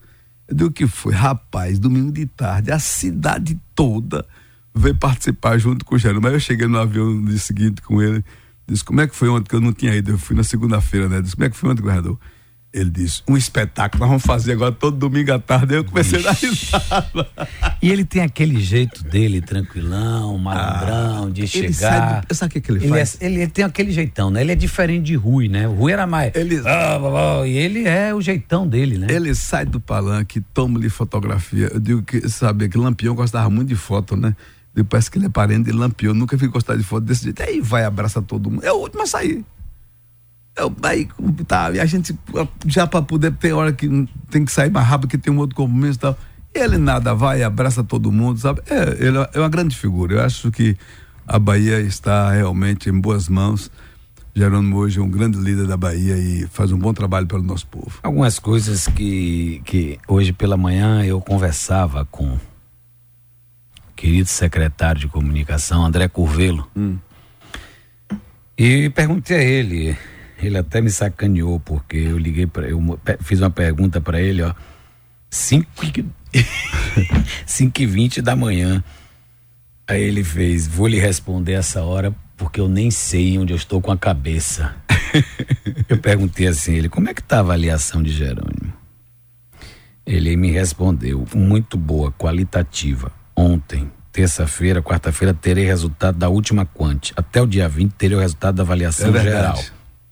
Eu 0.47 0.55
digo 0.55 0.71
que 0.71 0.87
foi, 0.87 1.13
rapaz, 1.13 1.77
domingo 1.77 2.11
de 2.11 2.25
tarde, 2.25 2.71
a 2.71 2.79
cidade 2.79 3.59
toda 3.75 4.25
veio 4.73 4.95
participar 4.95 5.57
junto 5.57 5.83
com 5.83 5.95
o 5.95 5.97
Geraldo. 5.97 6.21
Mas 6.21 6.33
eu 6.33 6.39
cheguei 6.39 6.67
no 6.67 6.77
avião 6.77 7.11
no 7.11 7.27
dia 7.27 7.37
seguinte 7.37 7.81
com 7.81 8.01
ele, 8.01 8.23
disse, 8.65 8.83
como 8.83 9.01
é 9.01 9.07
que 9.07 9.15
foi 9.15 9.27
ontem 9.27 9.49
que 9.49 9.55
eu 9.55 9.61
não 9.61 9.73
tinha 9.73 9.93
ido? 9.93 10.11
Eu 10.11 10.17
fui 10.17 10.35
na 10.35 10.43
segunda-feira, 10.43 11.09
né? 11.09 11.21
Disse, 11.21 11.35
como 11.35 11.45
é 11.45 11.49
que 11.49 11.57
foi 11.57 11.69
ontem, 11.69 11.81
governador? 11.81 12.17
Ele 12.73 12.89
disse, 12.89 13.23
um 13.27 13.37
espetáculo, 13.37 14.01
nós 14.01 14.09
vamos 14.09 14.23
fazer 14.23 14.51
agora 14.51 14.71
todo 14.71 14.97
domingo 14.97 15.31
à 15.31 15.39
tarde. 15.39 15.75
Eu 15.75 15.85
comecei 15.85 16.19
Ixi. 16.19 16.27
a 16.27 16.31
dar 16.31 16.37
risada. 16.37 17.29
E 17.81 17.89
ele 17.89 18.03
tem 18.03 18.21
aquele 18.21 18.59
jeito 18.59 19.03
dele, 19.03 19.41
tranquilão, 19.41 20.37
malandrão, 20.37 21.27
ah, 21.27 21.29
de 21.29 21.47
chegar. 21.47 22.25
Do, 22.25 22.35
sabe 22.35 22.57
o 22.57 22.61
que, 22.61 22.71
ele, 22.71 22.79
ele 22.83 22.89
faz? 22.89 23.17
É, 23.21 23.25
ele 23.25 23.47
tem 23.47 23.63
aquele 23.63 23.91
jeitão, 23.91 24.29
né? 24.29 24.41
Ele 24.41 24.51
é 24.51 24.55
diferente 24.55 25.05
de 25.05 25.15
Rui, 25.15 25.47
né? 25.47 25.67
O 25.67 25.73
Rui 25.73 25.93
era 25.93 26.05
mais. 26.05 26.35
Ele, 26.35 26.61
ah, 26.65 27.47
e 27.47 27.57
ele 27.57 27.87
é 27.87 28.13
o 28.13 28.21
jeitão 28.21 28.67
dele, 28.67 28.97
né? 28.97 29.07
Ele 29.09 29.33
sai 29.33 29.65
do 29.65 29.79
palanque, 29.79 30.41
toma-lhe 30.53 30.89
fotografia. 30.89 31.71
Eu 31.73 31.79
digo 31.79 32.03
que, 32.03 32.27
sabe, 32.29 32.67
que 32.67 32.77
Lampião 32.77 33.15
gostava 33.15 33.49
muito 33.49 33.69
de 33.69 33.75
foto, 33.75 34.15
né? 34.15 34.35
Parece 34.89 35.09
que 35.09 35.17
ele 35.17 35.25
é 35.25 35.29
parente 35.29 35.71
de 35.71 35.71
Lampião, 35.71 36.13
nunca 36.13 36.37
vi 36.37 36.47
gostar 36.47 36.75
de 36.75 36.83
foto 36.83 37.05
desse 37.05 37.23
jeito. 37.23 37.41
Aí 37.41 37.61
vai, 37.61 37.85
abraça 37.85 38.21
todo 38.21 38.51
mundo. 38.51 38.63
É 38.63 38.71
o 38.71 38.75
último 38.75 39.01
a 39.03 39.07
sair. 39.07 39.43
Eu, 40.57 40.75
aí, 40.81 41.07
tá, 41.45 41.71
e 41.71 41.79
a 41.79 41.85
gente, 41.85 42.17
já 42.65 42.87
para 42.87 43.03
poder 43.03 43.31
ter 43.33 43.53
hora 43.53 43.71
que 43.71 43.87
tem 44.29 44.43
que 44.43 44.51
sair 44.51 44.71
mais 44.71 44.87
rápido, 44.87 45.09
que 45.09 45.17
tem 45.17 45.31
um 45.31 45.37
outro 45.37 45.55
compromisso 45.55 45.99
e 45.99 46.01
tal. 46.01 46.17
Ele 46.53 46.79
nada 46.79 47.13
vai, 47.13 47.43
abraça 47.43 47.83
todo 47.83 48.11
mundo, 48.11 48.39
sabe? 48.39 48.61
É, 48.67 49.05
ele 49.05 49.17
é 49.33 49.39
uma 49.39 49.49
grande 49.49 49.75
figura. 49.75 50.15
Eu 50.15 50.21
acho 50.21 50.49
que 50.49 50.75
a 51.27 51.37
Bahia 51.37 51.79
está 51.79 52.31
realmente 52.31 52.89
em 52.89 52.99
boas 52.99 53.29
mãos. 53.29 53.69
Jerônimo 54.33 54.77
hoje 54.77 54.99
é 54.99 55.01
um 55.01 55.09
grande 55.09 55.37
líder 55.37 55.67
da 55.67 55.77
Bahia 55.77 56.17
e 56.17 56.47
faz 56.47 56.71
um 56.71 56.77
bom 56.77 56.93
trabalho 56.93 57.27
pelo 57.27 57.43
nosso 57.43 57.67
povo. 57.67 57.99
Algumas 58.01 58.39
coisas 58.39 58.87
que, 58.87 59.61
que 59.65 59.99
hoje 60.07 60.33
pela 60.33 60.57
manhã 60.57 61.03
eu 61.03 61.21
conversava 61.21 62.05
com 62.05 62.33
o 62.33 62.39
querido 63.95 64.29
secretário 64.29 65.01
de 65.01 65.07
comunicação, 65.07 65.85
André 65.85 66.07
Curvelo, 66.07 66.67
hum. 66.75 66.97
e 68.57 68.89
perguntei 68.91 69.37
a 69.37 69.43
ele 69.43 69.97
ele 70.41 70.57
até 70.57 70.81
me 70.81 70.89
sacaneou, 70.89 71.59
porque 71.59 71.97
eu 71.97 72.17
liguei 72.17 72.45
para 72.45 72.67
eu 72.67 72.99
fiz 73.21 73.41
uma 73.41 73.49
pergunta 73.49 73.99
para 73.99 74.21
ele, 74.21 74.41
ó. 74.41 74.53
5 75.29 75.67
5 77.45 77.81
e 77.81 77.85
20 77.87 78.21
da 78.21 78.35
manhã. 78.35 78.83
Aí 79.87 80.01
ele 80.01 80.23
fez, 80.23 80.67
vou 80.67 80.87
lhe 80.87 80.99
responder 80.99 81.53
essa 81.53 81.81
hora 81.81 82.13
porque 82.35 82.59
eu 82.59 82.67
nem 82.67 82.91
sei 82.91 83.37
onde 83.37 83.53
eu 83.53 83.57
estou 83.57 83.81
com 83.81 83.91
a 83.91 83.97
cabeça. 83.97 84.75
eu 85.89 85.97
perguntei 85.97 86.47
assim, 86.47 86.75
ele, 86.75 86.89
como 86.89 87.09
é 87.09 87.13
que 87.13 87.23
tá 87.23 87.37
a 87.37 87.39
avaliação 87.39 88.03
de 88.03 88.11
Jerônimo? 88.11 88.73
Ele 90.05 90.37
me 90.37 90.51
respondeu, 90.51 91.25
muito 91.33 91.77
boa, 91.77 92.11
qualitativa. 92.11 93.11
Ontem, 93.35 93.91
terça-feira, 94.11 94.81
quarta-feira, 94.81 95.33
terei 95.33 95.65
resultado 95.65 96.17
da 96.17 96.29
última 96.29 96.65
quante. 96.65 97.13
Até 97.15 97.41
o 97.41 97.47
dia 97.47 97.67
20 97.67 97.91
terei 97.93 98.15
o 98.17 98.19
resultado 98.19 98.55
da 98.55 98.63
avaliação 98.63 99.15
é 99.15 99.21
geral. 99.21 99.63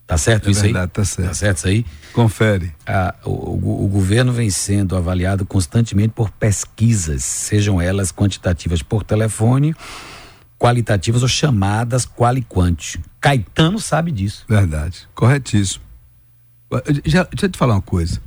Tá 0.07 0.17
certo 0.17 0.47
é 0.47 0.51
isso 0.51 0.61
verdade, 0.61 0.85
aí? 0.85 0.89
Tá 0.89 1.05
certo. 1.05 1.27
Tá 1.27 1.33
certo 1.33 1.57
isso 1.57 1.67
aí? 1.67 1.85
Confere. 2.13 2.73
Ah, 2.85 3.15
o, 3.25 3.29
o, 3.29 3.85
o, 3.85 3.87
governo 3.87 4.31
vem 4.31 4.49
sendo 4.49 4.95
avaliado 4.95 5.45
constantemente 5.45 6.09
por 6.09 6.29
pesquisas, 6.29 7.23
sejam 7.23 7.81
elas 7.81 8.11
quantitativas 8.11 8.83
por 8.83 9.03
telefone, 9.03 9.75
qualitativas 10.59 11.23
ou 11.23 11.27
chamadas 11.27 12.05
qualiquante. 12.05 13.01
Caetano 13.19 13.79
sabe 13.79 14.11
disso. 14.11 14.45
Verdade. 14.47 15.07
Corretíssimo. 15.15 15.83
Já, 17.05 17.23
deixa 17.23 17.47
eu 17.47 17.49
te 17.49 17.57
falar 17.57 17.75
uma 17.75 17.81
coisa. 17.81 18.21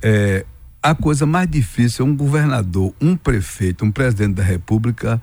É, 0.00 0.46
a 0.82 0.94
coisa 0.94 1.26
mais 1.26 1.50
difícil 1.50 2.06
é 2.06 2.08
um 2.08 2.16
governador, 2.16 2.94
um 3.00 3.16
prefeito, 3.16 3.84
um 3.84 3.90
presidente 3.90 4.34
da 4.34 4.42
república 4.42 5.20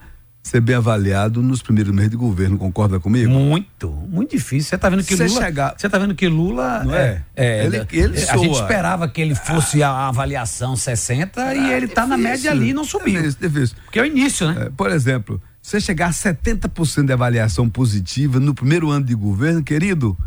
ser 0.48 0.62
bem 0.62 0.76
avaliado 0.76 1.42
nos 1.42 1.62
primeiros 1.62 1.94
meses 1.94 2.12
de 2.12 2.18
governo, 2.18 2.58
concorda 2.58 3.00
comigo? 3.00 3.32
Muito, 3.32 3.90
muito 3.90 4.32
difícil. 4.32 4.70
Você 4.70 4.76
está 4.76 4.90
vendo 4.90 5.04
que 5.04 5.16
Cê 5.16 5.28
Lula. 5.28 5.42
Chegar... 5.42 5.76
Você 5.78 5.90
tá 5.90 5.98
vendo 5.98 6.16
que 6.16 6.28
Lula. 6.28 6.84
Não 6.84 6.96
é? 6.96 7.24
é, 7.36 7.46
é 7.46 7.66
ele, 7.66 7.88
ele 7.92 8.18
a 8.30 8.38
gente 8.38 8.54
esperava 8.54 9.08
que 9.08 9.22
ele 9.22 9.36
fosse 9.36 9.84
a 9.84 10.08
avaliação 10.08 10.76
60 10.76 11.42
ah, 11.42 11.56
e 11.56 11.74
ele 11.74 11.86
está 11.86 12.08
na 12.08 12.18
média 12.18 12.52
ali 12.52 12.70
e 12.70 12.74
não 12.74 12.84
subiu. 12.84 13.22
Difícil, 13.22 13.50
difícil. 13.50 13.78
Porque 13.86 14.00
é 14.00 14.04
o 14.04 14.06
início, 14.06 14.52
né? 14.52 14.68
É, 14.68 14.70
por 14.70 14.90
exemplo, 14.90 15.42
você 15.62 15.82
chegar 15.82 16.08
a 16.08 16.12
70% 16.12 17.06
de 17.06 17.14
avaliação 17.14 17.70
positiva 17.70 18.40
no 18.40 18.54
primeiro 18.54 18.90
ano 18.90 19.06
de 19.06 19.14
governo, 19.14 19.62
querido, 19.62 20.18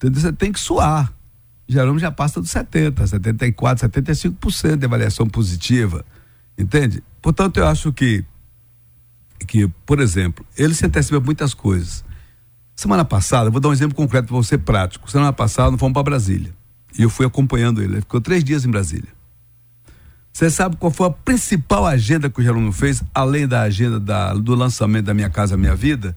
você 0.00 0.32
tem 0.32 0.52
que 0.52 0.60
suar. 0.60 1.12
Jerônimo 1.66 1.98
já 1.98 2.10
passa 2.10 2.40
dos 2.40 2.50
70, 2.50 3.06
74, 3.06 3.88
75% 3.88 4.76
de 4.76 4.84
avaliação 4.84 5.26
positiva. 5.26 6.04
Entende? 6.58 7.02
Portanto, 7.22 7.56
eu 7.56 7.66
acho 7.66 7.92
que 7.92 8.24
que, 9.46 9.68
por 9.86 10.00
exemplo, 10.00 10.44
ele 10.56 10.74
se 10.74 10.86
antecipa 10.86 11.20
muitas 11.20 11.54
coisas. 11.54 12.04
Semana 12.76 13.04
passada, 13.04 13.50
vou 13.50 13.60
dar 13.60 13.68
um 13.68 13.72
exemplo 13.72 13.94
concreto 13.94 14.28
para 14.28 14.36
você 14.36 14.58
prático. 14.58 15.10
Semana 15.10 15.32
passada, 15.32 15.70
nós 15.70 15.80
fomos 15.80 15.94
para 15.94 16.02
Brasília. 16.02 16.52
E 16.98 17.02
eu 17.02 17.10
fui 17.10 17.24
acompanhando 17.26 17.82
ele. 17.82 17.94
Ele 17.94 18.00
ficou 18.00 18.20
três 18.20 18.42
dias 18.42 18.64
em 18.64 18.70
Brasília. 18.70 19.08
Você 20.32 20.50
sabe 20.50 20.76
qual 20.76 20.90
foi 20.90 21.06
a 21.06 21.10
principal 21.10 21.86
agenda 21.86 22.28
que 22.28 22.40
o 22.40 22.42
Jerônimo 22.42 22.72
fez, 22.72 23.04
além 23.14 23.46
da 23.46 23.62
agenda 23.62 24.00
da, 24.00 24.34
do 24.34 24.54
lançamento 24.56 25.04
da 25.04 25.14
Minha 25.14 25.30
Casa 25.30 25.56
Minha 25.56 25.76
Vida? 25.76 26.16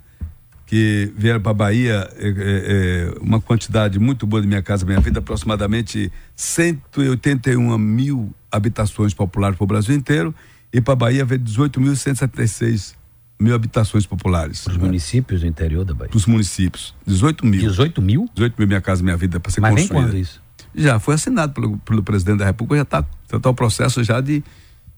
Que 0.65 1.13
vieram 1.15 1.39
para 1.39 1.51
a 1.51 1.53
Bahia 1.53 2.09
é, 2.17 2.27
é, 2.27 2.33
é, 2.37 3.13
uma 3.21 3.39
quantidade 3.39 3.99
muito 3.99 4.25
boa 4.25 4.41
de 4.41 4.47
Minha 4.47 4.61
Casa 4.61 4.85
Minha 4.85 4.99
Vida, 4.99 5.19
aproximadamente 5.19 6.11
181 6.35 7.77
mil 7.77 8.33
habitações 8.51 9.13
populares 9.13 9.55
para 9.55 9.63
o 9.63 9.67
Brasil 9.67 9.95
inteiro. 9.95 10.33
E 10.73 10.81
para 10.81 10.93
a 10.93 10.97
Bahia 10.97 11.23
veio 11.23 11.39
18.176 11.39 12.95
mil 13.39 13.53
habitações 13.53 14.05
populares. 14.05 14.63
Para 14.63 14.71
os 14.71 14.77
né? 14.77 14.85
municípios 14.85 15.41
do 15.41 15.47
interior 15.47 15.85
da 15.85 15.93
Bahia? 15.93 16.09
Para 16.09 16.17
os 16.17 16.25
municípios. 16.25 16.95
18 17.05 17.45
mil. 17.45 17.59
18 17.61 18.01
mil? 18.01 18.29
18 18.33 18.55
mil 18.57 18.67
Minha 18.67 18.81
Casa 18.81 19.03
Minha 19.03 19.17
Vida 19.17 19.39
para 19.39 19.51
ser 19.51 19.61
Mas 19.61 19.71
construída. 19.71 19.93
Mas 19.93 20.03
nem 20.03 20.11
quando 20.13 20.21
isso? 20.21 20.41
Já 20.75 20.99
foi 20.99 21.15
assinado 21.15 21.53
pelo, 21.53 21.77
pelo 21.79 22.03
presidente 22.03 22.39
da 22.39 22.45
República, 22.45 22.77
já 22.77 22.81
está 22.83 23.05
já 23.31 23.39
tá 23.39 23.49
o 23.49 23.53
processo 23.53 24.03
já 24.03 24.21
de, 24.21 24.43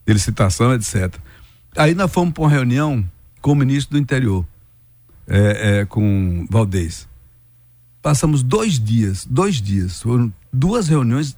de 0.06 0.12
licitação, 0.12 0.74
etc. 0.74 1.14
Aí 1.76 1.94
nós 1.94 2.10
fomos 2.12 2.34
para 2.34 2.42
uma 2.42 2.50
reunião 2.50 3.08
com 3.40 3.52
o 3.52 3.54
ministro 3.54 3.96
do 3.96 4.00
interior, 4.00 4.44
é, 5.26 5.80
é, 5.80 5.84
com 5.84 6.46
Valdez. 6.50 7.08
Passamos 8.02 8.42
dois 8.42 8.78
dias, 8.78 9.26
dois 9.28 9.60
dias, 9.60 10.02
foram 10.02 10.32
duas 10.52 10.88
reuniões 10.88 11.36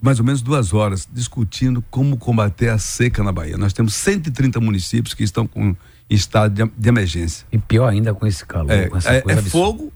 mais 0.00 0.18
ou 0.18 0.24
menos 0.24 0.42
duas 0.42 0.74
horas 0.74 1.08
discutindo 1.10 1.80
como 1.88 2.16
combater 2.16 2.68
a 2.70 2.78
seca 2.78 3.22
na 3.22 3.30
Bahia. 3.30 3.56
Nós 3.56 3.72
temos 3.72 3.94
130 3.94 4.58
municípios 4.60 5.14
que 5.14 5.22
estão 5.22 5.46
com 5.46 5.76
em 6.08 6.14
estado 6.14 6.54
de, 6.54 6.70
de 6.76 6.88
emergência. 6.88 7.46
E 7.52 7.58
pior 7.58 7.88
ainda 7.88 8.14
com 8.14 8.26
esse 8.26 8.44
calor. 8.44 8.70
É, 8.70 8.88
com 8.88 8.96
essa 8.96 9.12
é, 9.12 9.22
é 9.26 9.36
fogo 9.36 9.92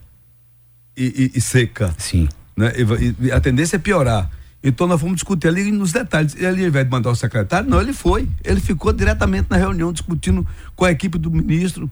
e, 0.97 1.31
e, 1.35 1.39
e, 1.39 1.41
seca. 1.41 1.95
Sim. 1.99 2.29
Né? 2.57 2.73
E, 3.21 3.31
a 3.31 3.41
tendência 3.41 3.77
é 3.77 3.79
piorar. 3.79 4.31
Então 4.63 4.87
nós 4.87 5.01
fomos 5.01 5.17
discutir 5.17 5.49
ali 5.49 5.71
nos 5.71 5.93
detalhes. 5.93 6.35
Ele, 6.35 6.63
ao 6.63 6.69
invés 6.69 6.85
de 6.85 6.91
mandar 6.91 7.11
o 7.11 7.15
secretário, 7.15 7.69
não, 7.69 7.81
ele 7.81 7.93
foi. 7.93 8.29
Ele 8.43 8.61
ficou 8.61 8.93
diretamente 8.93 9.47
na 9.51 9.57
reunião 9.57 9.93
discutindo 9.93 10.47
com 10.75 10.85
a 10.85 10.91
equipe 10.91 11.19
do 11.19 11.31
ministro. 11.31 11.91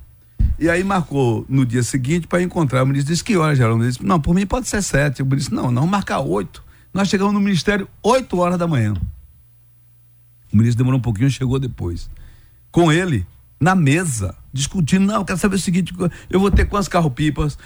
E 0.58 0.68
aí 0.68 0.82
marcou 0.82 1.44
no 1.48 1.64
dia 1.66 1.82
seguinte 1.82 2.26
para 2.26 2.42
encontrar. 2.42 2.82
O 2.82 2.86
ministro 2.86 3.12
disse 3.12 3.24
que 3.24 3.36
hora, 3.36 3.54
Geraldo? 3.54 3.82
Ele 3.82 3.90
disse, 3.90 4.04
não, 4.04 4.20
por 4.20 4.34
mim 4.34 4.46
pode 4.46 4.68
ser 4.68 4.82
sete. 4.82 5.22
O 5.22 5.26
ministro, 5.26 5.54
não, 5.54 5.70
não, 5.70 5.86
marcar 5.86 6.20
oito. 6.20 6.64
Nós 6.92 7.08
chegamos 7.08 7.34
no 7.34 7.40
ministério 7.40 7.88
oito 8.02 8.38
horas 8.38 8.58
da 8.58 8.66
manhã. 8.66 8.94
O 10.52 10.56
ministro 10.56 10.78
demorou 10.78 10.98
um 10.98 11.02
pouquinho, 11.02 11.30
chegou 11.30 11.58
depois. 11.58 12.08
Com 12.70 12.90
ele, 12.92 13.26
na 13.60 13.74
mesa, 13.74 14.34
discutindo, 14.52 15.06
não, 15.06 15.16
eu 15.16 15.24
quero 15.24 15.38
saber 15.38 15.56
o 15.56 15.58
seguinte, 15.58 15.94
eu 16.30 16.40
vou 16.40 16.50
ter 16.50 16.66
quantos 16.66 16.88
carro-pipas, 16.88 17.58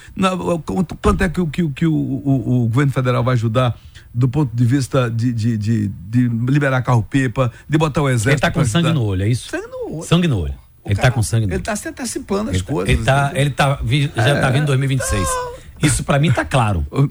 quanto, 0.65 0.95
quanto, 0.97 1.23
é 1.23 1.29
que, 1.29 1.45
que, 1.47 1.69
que 1.71 1.87
o, 1.87 1.93
o, 1.93 2.65
o, 2.65 2.69
governo 2.69 2.93
federal 2.93 3.25
vai 3.25 3.35
ajudar 3.35 3.79
do 4.13 4.29
ponto 4.29 4.55
de 4.55 4.65
vista 4.65 5.11
de, 5.11 5.33
de, 5.33 5.59
de, 5.59 5.89
de 5.89 6.29
liberar 6.29 6.83
carro-pipa, 6.83 7.53
de 7.69 7.79
botar 7.79 8.03
o 8.03 8.09
exército. 8.09 8.31
Ele 8.31 8.41
tá 8.41 8.51
com 8.51 8.65
sangue 8.65 8.93
no 8.93 9.03
olho, 9.03 9.23
é 9.23 9.29
isso? 9.29 9.49
Sangue 9.49 9.67
no 9.67 9.97
olho. 9.97 10.07
Sangue 10.07 10.29
no 10.29 10.39
olho. 10.39 10.55
ele 10.85 10.97
tá 10.97 11.11
com 11.11 11.23
sangue 11.23 11.47
no 11.47 11.53
olho. 11.53 11.57
Ele 11.57 11.63
tá 11.63 11.77
se 11.77 11.89
antecipando 11.89 12.51
as 12.51 12.57
ele 12.57 12.65
tá, 12.65 12.73
coisas. 12.73 12.95
Ele 12.95 13.05
tá, 13.05 13.33
ele 13.35 13.51
tá, 13.51 13.81
já 14.17 14.29
é, 14.37 14.41
tá 14.41 14.51
vindo 14.51 14.67
2026. 14.67 15.21
Não. 15.21 15.59
Isso 15.83 16.05
para 16.05 16.19
mim 16.19 16.33
tá 16.33 16.45
claro. 16.45 16.87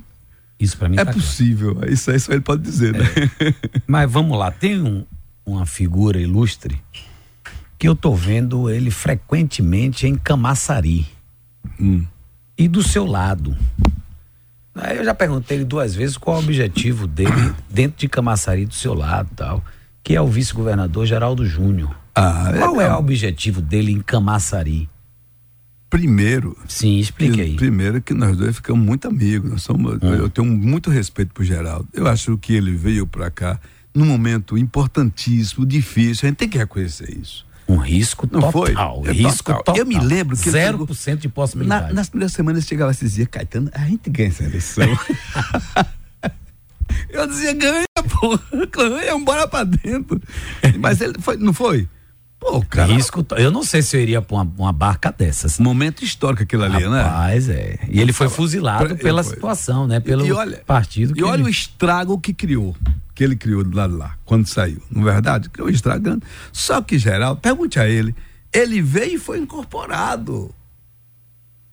Isso 0.59 0.75
para 0.75 0.89
mim 0.89 0.97
é 0.97 1.05
tá 1.05 1.13
possível. 1.13 1.75
Claro. 1.75 1.93
Isso 1.93 2.09
aí 2.09 2.19
só 2.19 2.31
ele 2.31 2.41
pode 2.41 2.63
dizer, 2.63 2.93
né? 2.93 3.05
É. 3.39 3.53
Mas 3.85 4.11
vamos 4.11 4.37
lá, 4.37 4.49
tem 4.49 4.81
um, 4.81 5.05
uma 5.45 5.65
figura 5.67 6.19
ilustre 6.19 6.81
que 7.77 7.87
eu 7.87 7.95
tô 7.95 8.13
vendo 8.13 8.69
ele 8.69 8.89
frequentemente 8.89 10.07
em 10.07 10.15
Camaçari. 10.15 11.07
Hum. 11.79 12.05
E 12.57 12.67
do 12.67 12.81
seu 12.81 13.05
lado. 13.05 13.55
Aí 14.73 14.97
eu 14.97 15.05
já 15.05 15.13
perguntei 15.13 15.57
ele 15.57 15.65
duas 15.65 15.95
vezes 15.95 16.17
qual 16.17 16.37
é 16.37 16.39
o 16.39 16.43
objetivo 16.43 17.07
dele 17.07 17.53
dentro 17.69 17.99
de 17.99 18.07
Camaçari 18.07 18.65
do 18.65 18.73
seu 18.73 18.93
lado 18.93 19.29
tal, 19.35 19.63
que 20.03 20.15
é 20.15 20.21
o 20.21 20.27
vice-governador 20.27 21.05
Geraldo 21.05 21.45
Júnior. 21.45 21.95
Ah, 22.15 22.51
Qual 22.57 22.81
é, 22.81 22.85
é 22.85 22.93
o 22.93 22.97
objetivo 22.97 23.61
dele 23.61 23.91
em 23.91 24.01
Camaçari? 24.01 24.89
Primeiro. 25.87 26.57
Sim, 26.67 26.97
explique 26.97 27.39
aí. 27.39 27.55
Primeiro 27.55 28.01
que 28.01 28.13
nós 28.13 28.35
dois 28.35 28.55
ficamos 28.55 28.83
muito 28.83 29.07
amigos. 29.07 29.51
Nós 29.51 29.61
somos, 29.61 29.99
hum. 30.01 30.15
Eu 30.15 30.27
tenho 30.27 30.47
muito 30.47 30.89
respeito 30.89 31.33
por 31.33 31.45
Geraldo. 31.45 31.87
Eu 31.93 32.07
acho 32.07 32.35
que 32.39 32.53
ele 32.53 32.71
veio 32.71 33.05
para 33.05 33.29
cá 33.29 33.59
num 33.93 34.05
momento 34.05 34.57
importantíssimo, 34.57 35.65
difícil. 35.65 36.25
A 36.25 36.29
gente 36.29 36.37
tem 36.37 36.49
que 36.49 36.57
reconhecer 36.57 37.17
isso. 37.17 37.46
Um 37.67 37.77
risco 37.77 38.27
Não 38.31 38.39
total. 38.39 38.51
Foi? 38.51 38.73
É 39.09 39.11
risco 39.11 39.43
total. 39.43 39.63
total. 39.63 39.77
Eu 39.77 39.85
me 39.85 39.99
lembro 39.99 40.37
que. 40.37 40.49
0% 40.49 40.51
chegou, 40.51 41.15
de 41.17 41.29
possibilidade. 41.29 41.87
Na, 41.87 41.93
nas 41.93 42.09
primeiras 42.09 42.33
semanas 42.33 42.65
chegava 42.65 42.91
e 42.91 42.95
dizia, 42.95 43.25
Caetano, 43.25 43.69
a 43.73 43.81
gente 43.81 44.09
ganha 44.09 44.29
essa 44.29 44.43
eleição. 44.43 44.87
eu 47.09 47.27
dizia, 47.27 47.53
ganha, 47.53 47.85
pô, 48.09 48.39
ganha, 48.71 49.17
bora 49.19 49.47
pra 49.47 49.63
dentro. 49.63 50.21
Mas 50.79 51.01
ele 51.01 51.15
foi, 51.19 51.37
não 51.37 51.53
foi? 51.53 51.87
Pô, 52.47 52.63
cara. 52.65 52.93
Risco, 52.93 53.25
eu 53.37 53.51
não 53.51 53.61
sei 53.61 53.81
se 53.81 53.97
eu 53.97 54.01
iria 54.01 54.21
pra 54.21 54.37
uma, 54.37 54.53
uma 54.57 54.71
barca 54.71 55.11
dessas. 55.11 55.59
Momento 55.59 56.01
histórico 56.01 56.43
aquilo 56.43 56.63
ali, 56.63 56.83
Rapaz, 56.85 56.91
né? 56.91 57.01
Rapaz, 57.01 57.49
é. 57.49 57.79
E 57.89 57.99
ele 57.99 58.13
foi 58.13 58.29
fuzilado 58.29 58.95
pela 58.95 59.21
foi. 59.21 59.33
situação, 59.33 59.85
né? 59.85 59.99
Pelo 59.99 60.25
e 60.25 60.31
olha, 60.31 60.63
partido. 60.65 61.13
e 61.17 61.23
olha 61.23 61.41
ele... 61.41 61.43
o 61.43 61.49
estrago 61.49 62.17
que 62.17 62.33
criou. 62.33 62.73
Que 63.13 63.25
ele 63.25 63.35
criou 63.35 63.65
do 63.65 63.75
lado 63.75 63.97
lá, 63.97 64.15
quando 64.23 64.47
saiu. 64.47 64.81
Não 64.89 65.01
é 65.01 65.11
verdade? 65.11 65.49
Criou 65.49 65.69
estragando. 65.69 66.23
Só 66.53 66.81
que, 66.81 66.97
geral, 66.97 67.35
pergunte 67.35 67.81
a 67.81 67.89
ele. 67.89 68.15
Ele 68.53 68.81
veio 68.81 69.15
e 69.15 69.19
foi 69.19 69.39
incorporado. 69.39 70.49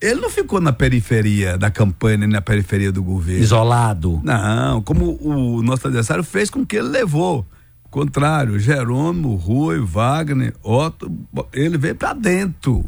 Ele 0.00 0.20
não 0.20 0.28
ficou 0.28 0.60
na 0.60 0.72
periferia 0.72 1.56
da 1.56 1.70
campanha, 1.70 2.16
nem 2.16 2.28
na 2.28 2.40
periferia 2.40 2.90
do 2.90 3.02
governo. 3.02 3.42
Isolado. 3.42 4.20
Não, 4.24 4.82
como 4.82 5.16
o 5.20 5.62
nosso 5.62 5.86
adversário 5.86 6.24
fez 6.24 6.50
com 6.50 6.66
que 6.66 6.76
ele 6.76 6.88
levou. 6.88 7.46
Contrário, 7.94 8.58
Jerônimo, 8.58 9.36
Rui, 9.36 9.78
Wagner, 9.78 10.52
Otto, 10.64 11.08
ele 11.52 11.78
veio 11.78 11.94
para 11.94 12.12
dentro 12.12 12.84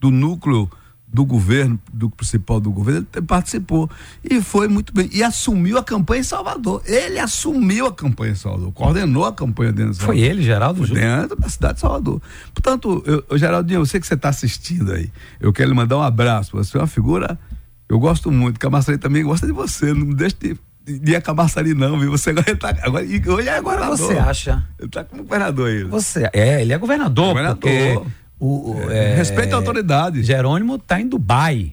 do 0.00 0.10
núcleo 0.10 0.68
do 1.06 1.24
governo, 1.24 1.78
do 1.92 2.10
principal 2.10 2.58
do 2.58 2.72
governo, 2.72 3.06
ele 3.14 3.24
participou 3.24 3.88
e 4.28 4.42
foi 4.42 4.66
muito 4.66 4.92
bem. 4.92 5.08
E 5.12 5.22
assumiu 5.22 5.78
a 5.78 5.84
campanha 5.84 6.22
em 6.22 6.24
Salvador. 6.24 6.82
Ele 6.86 7.20
assumiu 7.20 7.86
a 7.86 7.92
campanha 7.94 8.32
em 8.32 8.34
Salvador, 8.34 8.72
coordenou 8.72 9.24
a 9.26 9.32
campanha 9.32 9.70
dentro 9.70 9.92
de 9.92 9.98
Salvador. 9.98 10.20
Foi 10.20 10.28
ele, 10.28 10.42
Geraldo 10.42 10.84
Foi 10.84 10.96
dentro 10.96 11.36
da 11.36 11.48
cidade 11.48 11.74
de 11.74 11.80
Salvador. 11.82 12.20
Portanto, 12.52 13.04
eu, 13.06 13.38
Geraldinho, 13.38 13.78
eu 13.78 13.86
sei 13.86 14.00
que 14.00 14.08
você 14.08 14.14
está 14.14 14.30
assistindo 14.30 14.90
aí. 14.90 15.08
Eu 15.38 15.52
quero 15.52 15.68
lhe 15.68 15.76
mandar 15.76 15.98
um 15.98 16.02
abraço. 16.02 16.50
Você 16.56 16.76
é 16.76 16.80
uma 16.80 16.88
figura. 16.88 17.38
Eu 17.88 18.00
gosto 18.00 18.32
muito. 18.32 18.58
Camaçari 18.58 18.98
também 18.98 19.22
gosta 19.22 19.46
de 19.46 19.52
você. 19.52 19.94
Não 19.94 20.10
deixe 20.10 20.34
de 20.34 20.58
de 20.86 21.20
Camaçari 21.20 21.74
não, 21.74 21.98
viu? 21.98 22.12
Você 22.12 22.30
agora 22.30 22.56
tá, 22.56 22.76
agora, 22.82 23.04
hoje 23.04 23.48
é 23.48 23.60
governador. 23.60 23.96
Você 23.96 24.18
acha? 24.18 24.64
Ele 24.78 24.88
tá 24.88 25.02
como 25.02 25.24
governador 25.24 25.68
aí. 25.68 25.84
Você, 25.84 26.30
é, 26.32 26.62
ele 26.62 26.72
é 26.72 26.78
governador, 26.78 27.28
governador. 27.28 28.06
o, 28.38 28.70
o 28.70 28.90
é, 28.90 29.12
é, 29.12 29.16
respeita 29.16 29.56
a 29.56 29.58
autoridade. 29.58 30.22
Jerônimo 30.22 30.78
tá 30.78 31.00
em 31.00 31.08
Dubai. 31.08 31.72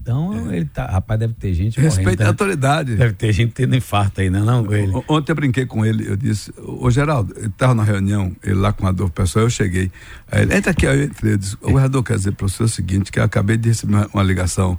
Então 0.00 0.50
é. 0.50 0.58
ele 0.58 0.66
tá, 0.66 0.86
rapaz, 0.86 1.18
deve 1.18 1.34
ter 1.34 1.52
gente 1.52 1.80
Respeita 1.80 2.24
a 2.24 2.28
autoridade. 2.28 2.94
Deve 2.94 3.12
ter 3.14 3.32
gente 3.32 3.52
tendo 3.52 3.74
infarto 3.74 4.20
aí, 4.20 4.30
não, 4.30 4.44
não 4.44 4.64
com 4.64 4.72
ele. 4.72 4.92
Ontem 5.08 5.32
eu 5.32 5.36
brinquei 5.36 5.66
com 5.66 5.84
ele, 5.84 6.08
eu 6.08 6.16
disse, 6.16 6.54
ô 6.58 6.88
Geraldo, 6.90 7.34
ele 7.36 7.48
tava 7.58 7.74
na 7.74 7.82
reunião, 7.82 8.34
ele 8.42 8.54
lá 8.54 8.72
com 8.72 8.86
a 8.86 8.92
dor 8.92 9.10
pessoal, 9.10 9.46
eu 9.46 9.50
cheguei. 9.50 9.90
Aí 10.30 10.42
ele, 10.42 10.54
entra 10.54 10.70
aqui, 10.70 10.86
eu 10.86 11.02
entrei, 11.02 11.32
eu 11.32 11.36
disse, 11.36 11.56
o 11.56 11.66
governador 11.66 12.04
quer 12.04 12.16
dizer 12.16 12.32
para 12.32 12.46
você 12.46 12.62
o 12.62 12.68
seguinte, 12.68 13.10
que 13.10 13.18
eu 13.18 13.24
acabei 13.24 13.56
de 13.56 13.68
receber 13.68 13.94
uma, 13.94 14.10
uma 14.14 14.22
ligação 14.22 14.78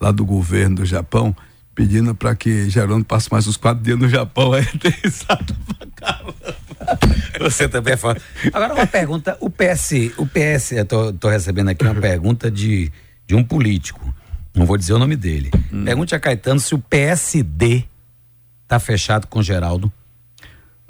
lá 0.00 0.12
do 0.12 0.24
governo 0.24 0.76
do 0.76 0.86
Japão, 0.86 1.34
pedindo 1.78 2.12
para 2.12 2.34
que 2.34 2.68
Gerônimo 2.68 3.04
passe 3.04 3.30
mais 3.30 3.46
uns 3.46 3.56
quatro 3.56 3.84
dias 3.84 3.96
no 3.96 4.08
Japão. 4.08 4.52
Aí 4.52 4.64
tem 4.64 4.90
pra 5.94 6.18
Você 7.38 7.68
também 7.68 7.94
é 7.94 7.96
foda. 7.96 8.20
Agora 8.52 8.74
uma 8.74 8.86
pergunta, 8.86 9.38
o 9.40 9.48
PS, 9.48 9.92
o 10.16 10.26
PS, 10.26 10.72
eu 10.72 10.84
tô, 10.84 11.12
tô 11.12 11.28
recebendo 11.28 11.68
aqui 11.68 11.84
uma 11.84 11.94
pergunta 11.94 12.50
de, 12.50 12.90
de 13.28 13.36
um 13.36 13.44
político, 13.44 14.12
não 14.52 14.66
vou 14.66 14.76
dizer 14.76 14.92
o 14.92 14.98
nome 14.98 15.14
dele. 15.14 15.52
Hum. 15.72 15.84
Pergunte 15.84 16.16
a 16.16 16.18
Caetano 16.18 16.58
se 16.58 16.74
o 16.74 16.80
PSD 16.80 17.84
tá 18.66 18.80
fechado 18.80 19.28
com 19.28 19.40
Geraldo. 19.40 19.92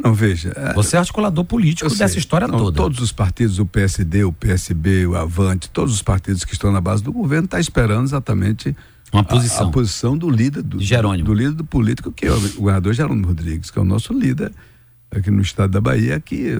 Não, 0.03 0.15
veja. 0.15 0.55
É, 0.57 0.73
Você 0.73 0.97
é 0.97 1.01
articulador 1.01 1.45
político 1.45 1.91
dessa 1.91 2.09
sei, 2.09 2.19
história 2.19 2.49
não, 2.49 2.57
toda. 2.57 2.77
Todos 2.77 3.01
os 3.01 3.13
partidos, 3.13 3.59
o 3.59 3.67
PSD, 3.67 4.25
o 4.25 4.33
PSB, 4.33 5.07
o 5.07 5.17
Avante, 5.17 5.69
todos 5.69 5.93
os 5.93 6.01
partidos 6.01 6.47
que 6.47 6.55
estão 6.55 6.73
na 6.73 6.81
base 6.81 7.03
do 7.03 7.13
governo 7.13 7.45
estão 7.45 7.59
tá 7.59 7.61
esperando 7.61 8.05
exatamente 8.05 8.75
uma 9.13 9.25
posição. 9.25 9.67
A, 9.67 9.69
a 9.69 9.73
posição 9.73 10.19
do 10.19 10.29
líder 10.29 10.63
do, 10.63 10.81
Jerônimo. 10.81 11.25
do 11.25 11.35
líder 11.35 11.53
do 11.53 11.65
político, 11.65 12.13
que 12.13 12.27
é 12.27 12.33
o 12.33 12.41
governador 12.55 12.93
Jerônimo 12.93 13.27
Rodrigues, 13.29 13.71
que 13.71 13.79
é 13.79 13.83
o 13.83 13.85
nosso 13.85 14.13
líder 14.13 14.53
aqui 15.11 15.31
no 15.31 15.41
estado 15.41 15.71
da 15.71 15.81
Bahia, 15.81 16.21
que 16.21 16.59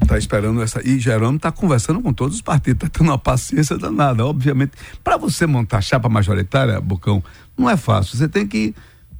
está 0.00 0.16
esperando 0.16 0.62
essa. 0.62 0.80
E 0.86 0.98
Jerônimo 0.98 1.36
está 1.36 1.52
conversando 1.52 2.00
com 2.00 2.12
todos 2.12 2.36
os 2.36 2.42
partidos, 2.42 2.84
está 2.84 2.98
tendo 2.98 3.08
uma 3.08 3.18
paciência 3.18 3.76
danada. 3.76 4.24
Obviamente, 4.24 4.72
para 5.04 5.16
você 5.16 5.46
montar 5.46 5.80
chapa 5.82 6.08
majoritária, 6.08 6.80
Bocão, 6.80 7.22
não 7.56 7.68
é 7.68 7.76
fácil. 7.76 8.16
Você 8.16 8.28
tem 8.28 8.46
que 8.46 8.74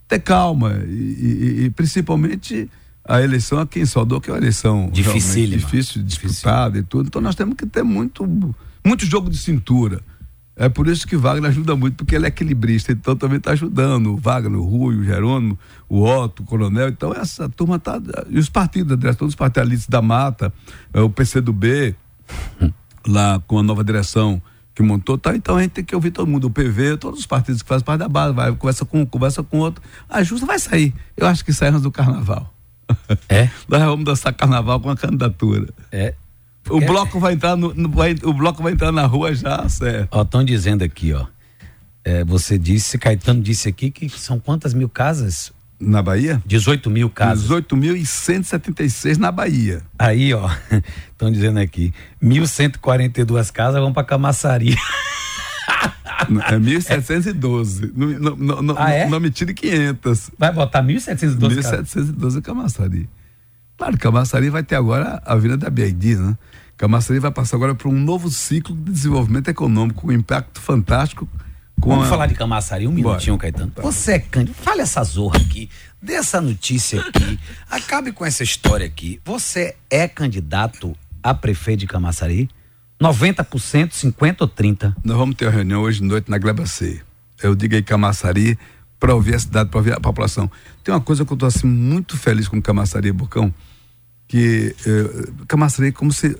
ter 0.08 0.20
calma 0.20 0.82
e, 0.86 0.90
e, 0.90 1.64
e 1.64 1.70
principalmente 1.70 2.70
a 3.04 3.20
eleição 3.20 3.58
aqui 3.58 3.80
em 3.80 3.86
Salvador, 3.86 4.20
que 4.20 4.30
é 4.30 4.32
uma 4.32 4.38
eleição 4.38 4.88
difícil, 4.92 5.46
difícil, 5.48 6.02
disputada 6.02 6.78
e 6.78 6.82
tudo. 6.82 7.08
Então 7.08 7.20
nós 7.20 7.34
temos 7.34 7.56
que 7.56 7.66
ter 7.66 7.82
muito, 7.82 8.26
muito 8.84 9.04
jogo 9.04 9.28
de 9.28 9.36
cintura. 9.36 10.00
É 10.54 10.68
por 10.68 10.86
isso 10.86 11.06
que 11.06 11.16
Wagner 11.16 11.50
ajuda 11.50 11.74
muito, 11.74 11.96
porque 11.96 12.14
ele 12.14 12.26
é 12.26 12.28
equilibrista, 12.28 12.92
então 12.92 13.16
também 13.16 13.38
está 13.38 13.52
ajudando 13.52 14.12
o 14.12 14.16
Wagner, 14.16 14.58
o 14.58 14.64
Rui, 14.64 14.96
o 14.96 15.04
Jerônimo, 15.04 15.58
o 15.88 16.02
Otto, 16.02 16.42
o 16.42 16.46
Coronel. 16.46 16.88
Então 16.88 17.12
essa 17.12 17.48
turma 17.48 17.76
está. 17.76 18.00
E 18.28 18.38
os 18.38 18.50
partidos, 18.50 18.92
a 18.92 18.96
direção 18.96 19.26
dos 19.26 19.34
partidos 19.34 19.86
da 19.86 20.02
Mata, 20.02 20.52
é, 20.92 21.00
o 21.00 21.08
PCdoB, 21.08 21.96
lá 23.06 23.42
com 23.46 23.58
a 23.58 23.62
nova 23.62 23.82
direção 23.82 24.42
que 24.74 24.82
montou, 24.82 25.18
tá? 25.18 25.34
Então 25.34 25.56
a 25.56 25.62
gente 25.62 25.72
tem 25.72 25.84
que 25.84 25.94
ouvir 25.94 26.10
todo 26.10 26.26
mundo, 26.26 26.46
o 26.46 26.50
PV, 26.50 26.96
todos 26.98 27.20
os 27.20 27.26
partidos 27.26 27.62
que 27.62 27.68
fazem 27.68 27.84
parte 27.84 28.00
da 28.00 28.08
base, 28.08 28.34
vai, 28.34 28.52
conversa 28.54 28.84
com 28.84 29.00
um, 29.00 29.06
conversa 29.06 29.42
com 29.42 29.58
outro. 29.58 29.82
Ajusta, 30.08 30.46
vai 30.46 30.58
sair. 30.58 30.94
Eu 31.16 31.26
acho 31.26 31.44
que 31.44 31.52
sai 31.52 31.68
antes 31.68 31.82
do 31.82 31.90
carnaval. 31.90 32.52
É? 33.28 33.50
Nós 33.68 33.82
vamos 33.82 34.04
dançar 34.04 34.32
carnaval 34.32 34.80
com 34.80 34.90
a 34.90 34.96
candidatura. 34.96 35.68
É. 35.90 36.14
O 36.70 36.78
é. 36.80 36.86
bloco 36.86 37.18
vai 37.18 37.34
entrar 37.34 37.56
no, 37.56 37.74
no 37.74 37.88
vai, 37.88 38.14
o 38.22 38.32
bloco 38.32 38.62
vai 38.62 38.72
entrar 38.72 38.92
na 38.92 39.04
rua 39.06 39.34
já, 39.34 39.68
certo? 39.68 40.08
Ó, 40.12 40.22
estão 40.22 40.44
dizendo 40.44 40.82
aqui, 40.82 41.12
ó. 41.12 41.26
É, 42.04 42.24
você 42.24 42.58
disse, 42.58 42.98
Caetano 42.98 43.40
disse 43.40 43.68
aqui 43.68 43.90
que 43.90 44.08
são 44.08 44.38
quantas 44.38 44.74
mil 44.74 44.88
casas? 44.88 45.52
Na 45.78 46.00
Bahia? 46.00 46.40
18 46.46 46.88
mil 46.88 47.10
casas. 47.10 47.42
18 47.42 47.76
mil 47.76 47.96
e 47.96 48.06
176 48.06 49.18
na 49.18 49.32
Bahia. 49.32 49.82
Aí, 49.98 50.32
ó, 50.32 50.48
estão 51.10 51.30
dizendo 51.30 51.58
aqui, 51.58 51.92
1.142 52.22 53.50
casas 53.50 53.80
vão 53.80 53.92
para 53.92 54.04
Camaçari. 54.04 54.76
É 56.48 56.58
1712. 56.58 57.92
Não, 57.96 58.36
não, 58.36 58.62
não, 58.62 58.74
ah, 58.78 58.92
é? 58.92 59.08
não 59.08 59.18
me 59.18 59.28
tire 59.28 59.52
500. 59.52 60.30
Vai 60.38 60.52
botar 60.52 60.80
1712 60.82 61.56
1712 61.56 62.40
Camaçari. 62.40 63.08
Claro, 63.82 63.98
Camaçari 63.98 64.48
vai 64.48 64.62
ter 64.62 64.76
agora 64.76 65.20
a 65.26 65.34
Vila 65.34 65.56
da 65.56 65.68
BID, 65.68 66.14
né? 66.14 66.38
Camaçari 66.76 67.18
vai 67.18 67.32
passar 67.32 67.56
agora 67.56 67.74
para 67.74 67.88
um 67.88 67.98
novo 67.98 68.30
ciclo 68.30 68.76
de 68.76 68.92
desenvolvimento 68.92 69.48
econômico, 69.48 70.02
com 70.02 70.06
um 70.06 70.12
impacto 70.12 70.60
fantástico. 70.60 71.28
Vamos 71.76 72.06
a... 72.06 72.08
falar 72.08 72.26
de 72.28 72.34
Camaçari 72.36 72.86
um 72.86 72.92
minutinho, 72.92 73.36
Bora. 73.36 73.50
Caetano. 73.50 73.72
Você 73.82 74.12
é 74.12 74.18
candidato. 74.20 74.62
Fale 74.62 74.82
essa 74.82 75.02
zorra 75.02 75.38
aqui, 75.38 75.68
dê 76.00 76.12
essa 76.12 76.40
notícia 76.40 77.00
aqui, 77.00 77.40
acabe 77.68 78.12
com 78.12 78.24
essa 78.24 78.44
história 78.44 78.86
aqui. 78.86 79.20
Você 79.24 79.74
é 79.90 80.06
candidato 80.06 80.96
a 81.20 81.34
prefeito 81.34 81.80
de 81.80 81.88
Camaçari? 81.88 82.48
90%, 83.00 83.90
50% 83.90 84.36
ou 84.42 84.48
30%? 84.48 84.94
Nós 85.02 85.16
vamos 85.16 85.34
ter 85.34 85.46
uma 85.46 85.50
reunião 85.50 85.82
hoje 85.82 85.98
de 85.98 86.06
noite 86.06 86.30
na 86.30 86.38
Gleba 86.38 86.66
C. 86.66 87.02
Eu 87.42 87.56
digo 87.56 87.74
aí 87.74 87.82
Camaçari 87.82 88.56
para 89.00 89.12
ouvir 89.12 89.34
a 89.34 89.40
cidade, 89.40 89.70
para 89.70 89.78
ouvir 89.78 89.92
a 89.92 89.98
população. 89.98 90.48
Tem 90.84 90.94
uma 90.94 91.00
coisa 91.00 91.24
que 91.24 91.32
eu 91.32 91.34
estou 91.34 91.48
assim 91.48 91.66
muito 91.66 92.16
feliz 92.16 92.46
com 92.46 92.62
Camaçari 92.62 93.08
e 93.08 93.12
Bocão, 93.12 93.52
que 94.32 94.74
eh, 94.86 95.30
Camaçari 95.46 95.88
é 95.88 95.92
como 95.92 96.10
se 96.10 96.34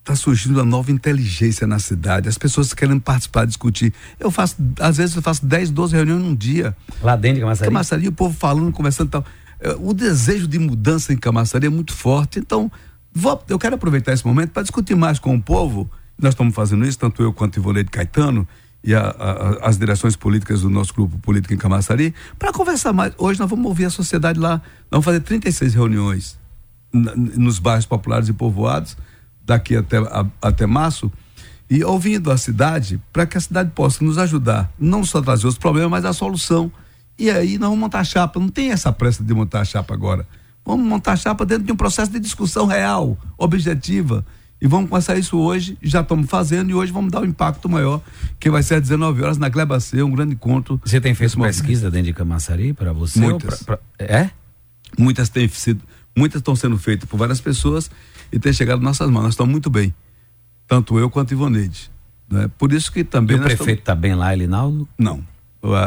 está 0.00 0.16
surgindo 0.16 0.56
uma 0.56 0.64
nova 0.64 0.90
inteligência 0.90 1.64
na 1.64 1.78
cidade. 1.78 2.28
As 2.28 2.36
pessoas 2.36 2.74
querem 2.74 2.98
participar, 2.98 3.46
discutir. 3.46 3.94
Eu 4.18 4.32
faço, 4.32 4.56
às 4.80 4.96
vezes 4.96 5.14
eu 5.14 5.22
faço 5.22 5.46
10, 5.46 5.70
12 5.70 5.94
reuniões 5.94 6.20
num 6.20 6.34
dia. 6.34 6.76
Lá 7.00 7.14
dentro 7.14 7.36
de 7.36 7.42
Camaçari? 7.42 7.70
Camaçari, 7.70 8.08
o 8.08 8.12
povo 8.12 8.36
falando, 8.36 8.72
conversando 8.72 9.06
e 9.06 9.10
tal. 9.12 9.24
Eh, 9.60 9.76
o 9.78 9.94
desejo 9.94 10.48
de 10.48 10.58
mudança 10.58 11.12
em 11.12 11.16
Camaçari 11.16 11.66
é 11.66 11.70
muito 11.70 11.92
forte. 11.92 12.40
Então, 12.40 12.68
vou, 13.12 13.40
eu 13.48 13.60
quero 13.60 13.76
aproveitar 13.76 14.12
esse 14.12 14.26
momento 14.26 14.50
para 14.50 14.62
discutir 14.62 14.96
mais 14.96 15.20
com 15.20 15.36
o 15.36 15.40
povo. 15.40 15.88
Nós 16.20 16.34
estamos 16.34 16.52
fazendo 16.52 16.84
isso, 16.84 16.98
tanto 16.98 17.22
eu 17.22 17.32
quanto 17.32 17.60
Ivonei 17.60 17.84
de 17.84 17.90
Caetano, 17.92 18.46
e 18.82 18.92
a, 18.92 19.02
a, 19.02 19.68
as 19.68 19.78
direções 19.78 20.16
políticas 20.16 20.62
do 20.62 20.68
nosso 20.68 20.92
grupo 20.92 21.16
político 21.18 21.54
em 21.54 21.56
Camaçari 21.56 22.12
para 22.40 22.52
conversar 22.52 22.92
mais. 22.92 23.12
Hoje 23.16 23.38
nós 23.38 23.48
vamos 23.48 23.66
ouvir 23.66 23.84
a 23.84 23.90
sociedade 23.90 24.40
lá. 24.40 24.60
Nós 24.90 25.04
vamos 25.04 25.04
fazer 25.04 25.20
36 25.20 25.74
reuniões 25.74 26.42
nos 26.94 27.58
bairros 27.58 27.86
populares 27.86 28.28
e 28.28 28.32
povoados 28.32 28.96
daqui 29.44 29.76
até, 29.76 29.98
a, 29.98 30.24
até 30.40 30.66
março 30.66 31.10
e 31.68 31.82
ouvindo 31.82 32.30
a 32.30 32.36
cidade 32.36 33.00
para 33.12 33.26
que 33.26 33.36
a 33.36 33.40
cidade 33.40 33.70
possa 33.74 34.04
nos 34.04 34.18
ajudar, 34.18 34.72
não 34.78 35.04
só 35.04 35.20
trazer 35.20 35.46
os 35.46 35.58
problemas, 35.58 35.90
mas 35.90 36.04
a 36.04 36.12
solução. 36.12 36.70
E 37.18 37.30
aí 37.30 37.58
nós 37.58 37.68
vamos 37.68 37.78
montar 37.78 38.00
a 38.00 38.04
chapa. 38.04 38.38
Não 38.38 38.48
tem 38.48 38.70
essa 38.70 38.92
pressa 38.92 39.22
de 39.22 39.34
montar 39.34 39.60
a 39.60 39.64
chapa 39.64 39.94
agora. 39.94 40.26
Vamos 40.64 40.86
montar 40.86 41.12
a 41.12 41.16
chapa 41.16 41.44
dentro 41.44 41.64
de 41.64 41.72
um 41.72 41.76
processo 41.76 42.10
de 42.10 42.18
discussão 42.18 42.66
real, 42.66 43.18
objetiva 43.36 44.24
E 44.60 44.66
vamos 44.66 44.88
começar 44.88 45.14
isso 45.16 45.36
hoje, 45.36 45.76
já 45.82 46.00
estamos 46.00 46.28
fazendo 46.28 46.70
e 46.70 46.74
hoje 46.74 46.90
vamos 46.90 47.12
dar 47.12 47.20
um 47.20 47.26
impacto 47.26 47.68
maior, 47.68 48.00
que 48.40 48.50
vai 48.50 48.62
ser 48.62 48.76
às 48.76 48.82
19 48.82 49.22
horas 49.22 49.36
na 49.36 49.48
Gleba 49.48 49.78
C, 49.78 50.02
um 50.02 50.10
grande 50.10 50.34
encontro. 50.34 50.80
Você 50.82 51.00
tem 51.00 51.14
feito 51.14 51.38
pesquisa 51.38 51.90
dentro 51.90 52.06
de 52.06 52.12
Camaçari 52.14 52.72
para 52.72 52.92
você? 52.92 53.20
Muitas. 53.20 53.62
Pra, 53.62 53.76
pra, 53.76 54.06
é? 54.06 54.30
Muitas 54.98 55.28
têm 55.28 55.48
sido, 55.48 55.82
muitas 56.16 56.40
estão 56.40 56.54
sendo 56.54 56.78
feitas 56.78 57.08
por 57.08 57.16
várias 57.16 57.40
pessoas 57.40 57.90
e 58.32 58.38
têm 58.38 58.52
chegado 58.52 58.78
nas 58.78 58.98
nossas 58.98 59.10
mãos. 59.10 59.24
Nós 59.24 59.32
estamos 59.34 59.50
muito 59.50 59.70
bem. 59.70 59.94
Tanto 60.66 60.98
eu 60.98 61.10
quanto 61.10 61.32
Ivoneide. 61.32 61.90
Né? 62.30 62.50
Por 62.58 62.72
isso 62.72 62.90
que 62.90 63.04
também. 63.04 63.36
E 63.36 63.40
o 63.40 63.42
prefeito 63.42 63.80
está 63.80 63.92
estamos... 63.92 64.00
bem 64.00 64.14
lá, 64.14 64.32
Elinaldo? 64.32 64.88
Não. 64.98 65.24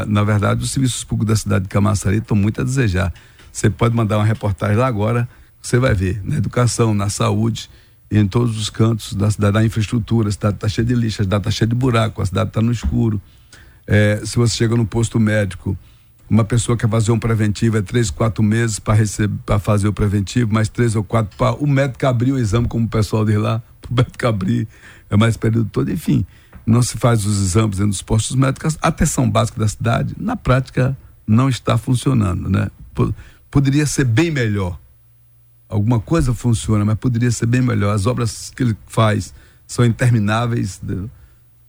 Na 0.07 0.23
verdade, 0.23 0.63
os 0.63 0.71
serviços 0.71 1.03
públicos 1.03 1.27
da 1.27 1.35
cidade 1.35 1.63
de 1.63 1.69
Camaçari 1.69 2.17
estão 2.17 2.35
muito 2.35 2.61
a 2.61 2.63
desejar. 2.63 3.13
Você 3.51 3.69
pode 3.69 3.95
mandar 3.95 4.17
uma 4.17 4.25
reportagem 4.25 4.75
lá 4.75 4.87
agora, 4.87 5.27
você 5.61 5.77
vai 5.77 5.93
ver, 5.93 6.21
na 6.23 6.35
educação, 6.35 6.93
na 6.93 7.09
saúde, 7.09 7.69
em 8.09 8.27
todos 8.27 8.59
os 8.59 8.69
cantos 8.69 9.13
da 9.13 9.29
cidade, 9.29 9.53
na 9.53 9.65
infraestrutura, 9.65 10.29
a 10.29 10.31
cidade 10.31 10.55
está 10.55 10.67
cheia 10.67 10.85
de 10.85 10.95
lixo, 10.95 11.21
a 11.21 11.25
cidade 11.25 11.41
está 11.41 11.51
cheia 11.51 11.67
de 11.67 11.75
buraco, 11.75 12.21
a 12.21 12.25
cidade 12.25 12.49
está 12.49 12.61
no 12.61 12.71
escuro. 12.71 13.21
É, 13.85 14.21
se 14.23 14.37
você 14.37 14.55
chega 14.55 14.75
no 14.75 14.85
posto 14.85 15.19
médico, 15.19 15.77
uma 16.29 16.43
pessoa 16.43 16.77
quer 16.77 16.89
fazer 16.89 17.11
um 17.11 17.19
preventivo, 17.19 17.77
é 17.77 17.81
três, 17.81 18.09
quatro 18.09 18.43
meses 18.43 18.79
para 18.79 19.59
fazer 19.59 19.87
o 19.87 19.93
preventivo, 19.93 20.53
mais 20.53 20.67
três 20.69 20.95
ou 20.95 21.03
quatro 21.03 21.37
para 21.37 21.55
o 21.55 21.67
médico 21.67 22.05
abrir 22.05 22.31
o 22.31 22.37
exame, 22.37 22.67
como 22.67 22.85
o 22.85 22.89
pessoal 22.89 23.25
diz 23.25 23.37
lá, 23.37 23.61
o 23.89 23.93
médico 23.93 24.27
abrir, 24.27 24.67
é 25.09 25.15
mais 25.15 25.37
período 25.37 25.69
todo, 25.71 25.91
enfim 25.91 26.25
não 26.67 26.83
se 26.83 26.97
faz 26.97 27.25
os 27.25 27.41
exames 27.41 27.79
nos 27.79 28.01
postos 28.01 28.35
médicos, 28.35 28.77
a 28.81 28.89
atenção 28.89 29.27
básica 29.29 29.57
da 29.57 29.67
cidade, 29.69 30.13
na 30.19 30.35
prática, 30.35 30.97
não 31.25 31.47
está 31.47 31.77
funcionando, 31.77 32.49
né? 32.49 32.69
Poderia 33.49 33.85
ser 33.85 34.03
bem 34.03 34.29
melhor. 34.29 34.77
Alguma 35.69 35.99
coisa 36.01 36.33
funciona, 36.33 36.83
mas 36.83 36.97
poderia 36.97 37.31
ser 37.31 37.45
bem 37.45 37.61
melhor. 37.61 37.95
As 37.95 38.05
obras 38.05 38.51
que 38.53 38.63
ele 38.63 38.77
faz 38.85 39.33
são 39.65 39.85
intermináveis, 39.85 40.79
de, 40.83 41.09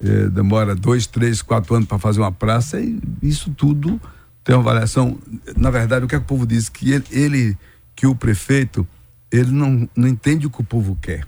é, 0.01 0.29
demora 0.29 0.75
dois, 0.75 1.07
três, 1.07 1.43
quatro 1.43 1.77
anos 1.77 1.87
para 1.87 1.99
fazer 1.99 2.21
uma 2.21 2.33
praça 2.33 2.81
e 2.81 3.01
isso 3.23 3.51
tudo 3.51 4.01
tem 4.49 4.57
uma 4.57 4.63
avaliação. 4.63 5.19
Na 5.59 5.71
verdade, 5.71 6.07
o 6.07 6.09
que, 6.09 6.15
é 6.15 6.19
que 6.19 6.25
o 6.25 6.27
povo 6.27 6.47
diz? 6.47 6.71
Que 6.71 6.93
ele, 6.93 7.05
ele, 7.11 7.59
que 7.95 8.07
o 8.07 8.15
prefeito, 8.15 8.89
ele 9.31 9.51
não, 9.51 9.87
não 9.95 10.09
entende 10.09 10.47
o 10.47 10.51
que 10.51 10.63
o 10.63 10.65
povo 10.65 10.97
quer. 11.03 11.27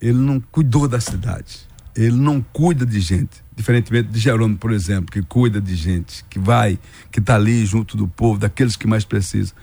Ele 0.00 0.16
não 0.16 0.40
cuidou 0.40 0.88
da 0.88 0.98
cidade 0.98 1.68
ele 1.96 2.16
não 2.16 2.40
cuida 2.40 2.86
de 2.86 3.00
gente. 3.00 3.42
Diferentemente 3.56 4.08
de 4.08 4.20
Jerônimo, 4.20 4.56
por 4.56 4.70
exemplo, 4.70 5.10
que 5.10 5.20
cuida 5.20 5.60
de 5.60 5.74
gente, 5.74 6.24
que 6.30 6.38
vai, 6.38 6.78
que 7.10 7.18
está 7.18 7.34
ali 7.34 7.66
junto 7.66 7.96
do 7.96 8.06
povo, 8.06 8.38
daqueles 8.38 8.76
que 8.76 8.86
mais 8.86 9.04
precisam. 9.04 9.56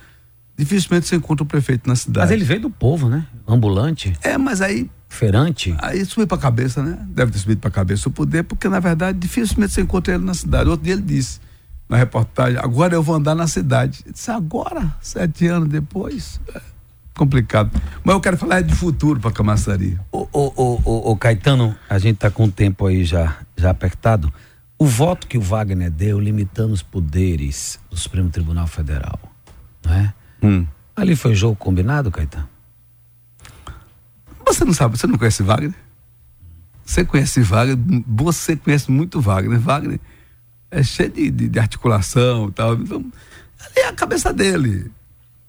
Dificilmente 0.58 1.08
você 1.08 1.16
encontra 1.16 1.46
o 1.46 1.48
prefeito 1.48 1.88
na 1.88 1.96
cidade. 1.96 2.26
Mas 2.26 2.32
ele 2.32 2.44
veio 2.44 2.60
do 2.60 2.70
povo, 2.70 3.08
né? 3.08 3.26
Ambulante. 3.48 4.14
É, 4.22 4.38
mas 4.38 4.60
aí. 4.60 4.92
Ferante. 5.08 5.74
Aí 5.78 6.04
subiu 6.04 6.28
para 6.28 6.38
a 6.38 6.42
cabeça, 6.42 6.84
né? 6.84 6.98
Deve 7.08 7.32
ter 7.32 7.40
subido 7.40 7.62
para 7.62 7.70
a 7.70 7.72
cabeça 7.72 8.10
o 8.10 8.12
poder, 8.12 8.44
porque 8.44 8.68
na 8.68 8.82
verdade 8.82 9.18
dificilmente 9.18 9.72
você 9.72 9.82
encontra 9.82 10.16
ele 10.16 10.26
na 10.26 10.34
cidade. 10.34 10.70
Outro 10.70 10.84
dia 10.84 10.94
ele 10.94 11.04
disse 11.04 11.40
na 11.88 11.98
reportagem: 11.98 12.60
agora 12.60 12.94
eu 12.94 13.04
vou 13.04 13.16
andar 13.16 13.36
na 13.36 13.48
cidade. 13.48 14.02
Ele 14.06 14.14
disse: 14.14 14.32
agora, 14.32 14.96
sete 15.02 15.48
anos 15.48 15.70
depois. 15.70 16.40
É 16.54 16.76
complicado. 17.16 17.72
Mas 18.04 18.14
eu 18.14 18.22
quero 18.22 18.38
falar 18.38 18.62
de 18.62 18.76
futuro 18.76 19.20
para 19.20 19.32
Camaçari. 19.32 19.98
O, 20.12 20.28
o, 20.32 20.82
o, 20.84 21.12
o, 21.12 21.18
Caetano, 21.18 21.76
a 21.90 21.98
gente 21.98 22.16
está 22.16 22.30
com 22.30 22.46
o 22.46 22.52
tempo 22.52 22.86
aí 22.86 23.04
já, 23.04 23.38
já 23.56 23.72
apertado. 23.72 24.32
O 24.78 24.86
voto 24.86 25.26
que 25.26 25.38
o 25.38 25.42
Wagner 25.42 25.90
deu 25.90 26.20
limitando 26.20 26.74
os 26.74 26.84
poderes 26.84 27.80
do 27.90 27.96
Supremo 27.96 28.30
Tribunal 28.30 28.68
Federal, 28.68 29.18
não 29.84 29.94
é? 29.94 30.14
Hum. 30.44 30.68
Ali 30.94 31.16
foi 31.16 31.34
jogo 31.34 31.56
combinado, 31.56 32.12
Caetano? 32.12 32.50
Você 34.46 34.66
não 34.66 34.74
sabe, 34.74 34.98
você 34.98 35.08
não 35.08 35.18
conhece 35.18 35.42
Wagner? 35.42 35.74
Você 36.86 37.06
conhece 37.06 37.42
Wagner, 37.42 37.78
você 38.06 38.56
conhece 38.56 38.92
muito 38.92 39.22
Wagner. 39.22 39.60
Wagner 39.60 40.00
é 40.76 40.84
cheio 40.84 41.10
de, 41.10 41.32
de, 41.32 41.48
de 41.48 41.60
articulação 41.60 42.50
e 42.50 42.52
tal. 42.52 42.74
Então, 42.76 43.06
é 43.76 43.88
a 43.88 43.94
cabeça 43.94 44.34
dele, 44.34 44.92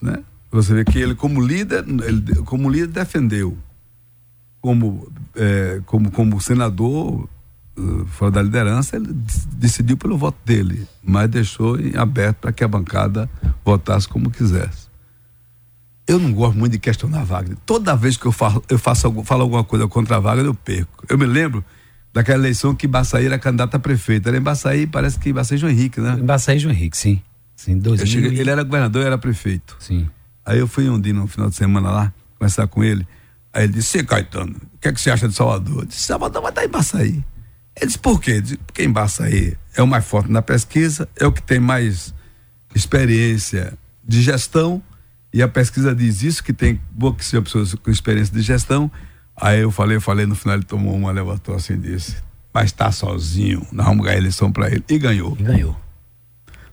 né? 0.00 0.22
Você 0.52 0.72
vê 0.72 0.84
que 0.84 0.98
ele, 0.98 1.14
como 1.14 1.40
líder, 1.40 1.84
ele, 2.04 2.36
como 2.44 2.70
líder 2.70 2.86
defendeu. 2.86 3.58
Como, 4.60 5.12
é, 5.34 5.80
como, 5.84 6.10
como 6.10 6.40
senador, 6.40 7.28
uh, 7.76 8.06
fora 8.06 8.30
da 8.30 8.42
liderança, 8.42 8.96
ele 8.96 9.12
decidiu 9.52 9.96
pelo 9.96 10.16
voto 10.16 10.38
dele, 10.44 10.86
mas 11.02 11.28
deixou 11.28 11.78
em 11.78 11.96
aberto 11.96 12.38
para 12.38 12.52
que 12.52 12.64
a 12.64 12.68
bancada 12.68 13.28
votasse 13.64 14.08
como 14.08 14.30
quisesse. 14.30 14.86
Eu 16.06 16.20
não 16.20 16.32
gosto 16.32 16.56
muito 16.56 16.72
de 16.72 16.78
questionar 16.78 17.24
Wagner. 17.24 17.58
Toda 17.66 17.96
vez 17.96 18.16
que 18.16 18.26
eu, 18.26 18.32
falo, 18.32 18.62
eu 18.68 18.78
faço, 18.78 19.12
falo 19.24 19.42
alguma 19.42 19.64
coisa 19.64 19.88
contra 19.88 20.20
Wagner, 20.20 20.46
eu 20.46 20.54
perco. 20.54 21.04
Eu 21.08 21.18
me 21.18 21.26
lembro 21.26 21.64
daquela 22.16 22.38
eleição 22.38 22.74
que 22.74 22.86
Baçaí 22.86 23.26
era 23.26 23.38
candidato 23.38 23.74
a 23.74 23.78
prefeito. 23.78 24.26
Era 24.26 24.38
em 24.38 24.40
Baçaí, 24.40 24.86
parece 24.86 25.18
que 25.18 25.30
Baçaí 25.34 25.58
João 25.58 25.70
Henrique, 25.70 26.00
né? 26.00 26.16
Em 26.18 26.24
Baçaí 26.24 26.58
João 26.58 26.74
Henrique, 26.74 26.96
sim. 26.96 27.20
sim 27.54 27.76
2000 27.76 28.06
cheguei, 28.06 28.40
ele 28.40 28.48
era 28.48 28.62
governador, 28.62 29.02
eu 29.02 29.06
era 29.06 29.18
prefeito. 29.18 29.76
Sim. 29.78 30.08
Aí 30.42 30.58
eu 30.58 30.66
fui 30.66 30.88
um 30.88 30.98
dia 30.98 31.12
no 31.12 31.26
final 31.26 31.50
de 31.50 31.56
semana 31.56 31.90
lá, 31.90 32.14
conversar 32.38 32.66
com 32.68 32.82
ele. 32.82 33.06
Aí 33.52 33.64
ele 33.64 33.74
disse, 33.74 34.02
Caetano, 34.02 34.56
o 34.56 34.78
que, 34.78 34.88
é 34.88 34.92
que 34.92 34.98
você 34.98 35.10
acha 35.10 35.28
de 35.28 35.34
Salvador? 35.34 35.82
Eu 35.82 35.84
disse, 35.84 36.04
Salvador 36.04 36.40
vai 36.40 36.50
estar 36.50 36.64
em 36.64 36.68
Baçaí. 36.68 37.24
Ele 37.76 37.86
disse, 37.86 37.98
por 37.98 38.18
quê? 38.18 38.40
Disse, 38.40 38.56
porque 38.56 38.82
em 38.82 38.90
Baçaí 38.90 39.54
é 39.74 39.82
o 39.82 39.86
mais 39.86 40.06
forte 40.06 40.32
na 40.32 40.40
pesquisa, 40.40 41.06
é 41.20 41.26
o 41.26 41.32
que 41.32 41.42
tem 41.42 41.60
mais 41.60 42.14
experiência 42.74 43.76
de 44.02 44.22
gestão, 44.22 44.82
e 45.34 45.42
a 45.42 45.48
pesquisa 45.48 45.94
diz 45.94 46.22
isso, 46.22 46.42
que 46.42 46.54
tem 46.54 46.80
pouquíssimas 46.98 47.44
pessoas 47.44 47.74
com 47.74 47.90
experiência 47.90 48.34
de 48.34 48.40
gestão. 48.40 48.90
Aí 49.36 49.60
eu 49.60 49.70
falei, 49.70 49.96
eu 49.96 50.00
falei, 50.00 50.26
no 50.26 50.34
final 50.34 50.56
ele 50.56 50.64
tomou 50.64 50.94
uma, 50.94 51.12
levantou 51.12 51.54
assim 51.54 51.74
e 51.74 51.78
disse, 51.78 52.16
mas 52.52 52.66
está 52.66 52.90
sozinho, 52.90 53.66
nós 53.70 53.86
vamos 53.86 54.04
ganhar 54.04 54.16
a 54.16 54.20
eleição 54.20 54.50
para 54.50 54.70
ele. 54.70 54.84
E 54.88 54.98
ganhou. 54.98 55.36
E 55.38 55.42
ganhou. 55.42 55.76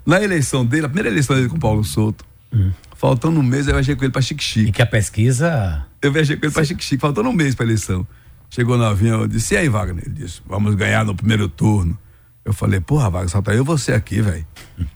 Na 0.05 0.21
eleição 0.21 0.65
dele, 0.65 0.85
a 0.85 0.89
primeira 0.89 1.09
eleição 1.09 1.35
dele 1.35 1.49
com 1.49 1.59
Paulo 1.59 1.83
Souto, 1.83 2.25
hum. 2.53 2.71
Faltando 3.03 3.37
um 3.37 3.43
mês, 3.43 3.67
eu 3.67 3.73
viajei 3.73 3.97
com 3.97 4.05
ele 4.05 4.13
pra 4.13 4.21
Chique-Chique. 4.21 4.69
E 4.69 4.71
que 4.71 4.81
a 4.81 4.85
pesquisa. 4.85 5.85
Eu 6.01 6.09
viajei 6.09 6.37
com 6.37 6.45
ele 6.45 6.53
pra 6.53 6.63
Chique-Chique, 6.63 7.01
faltando 7.01 7.27
um 7.27 7.33
mês 7.33 7.53
pra 7.53 7.65
eleição. 7.65 8.07
Chegou 8.49 8.77
no 8.77 8.85
avião, 8.85 9.23
eu 9.23 9.27
disse: 9.27 9.55
E 9.55 9.57
aí, 9.57 9.67
Wagner? 9.67 10.05
Ele 10.05 10.15
disse: 10.15 10.41
Vamos 10.47 10.73
ganhar 10.75 11.03
no 11.03 11.13
primeiro 11.13 11.49
turno. 11.49 11.97
Eu 12.45 12.53
falei: 12.53 12.79
Porra, 12.79 13.09
Wagner, 13.09 13.29
só 13.29 13.41
tá 13.41 13.53
eu 13.53 13.61
e 13.61 13.65
você 13.65 13.91
aqui, 13.91 14.21
velho. 14.21 14.47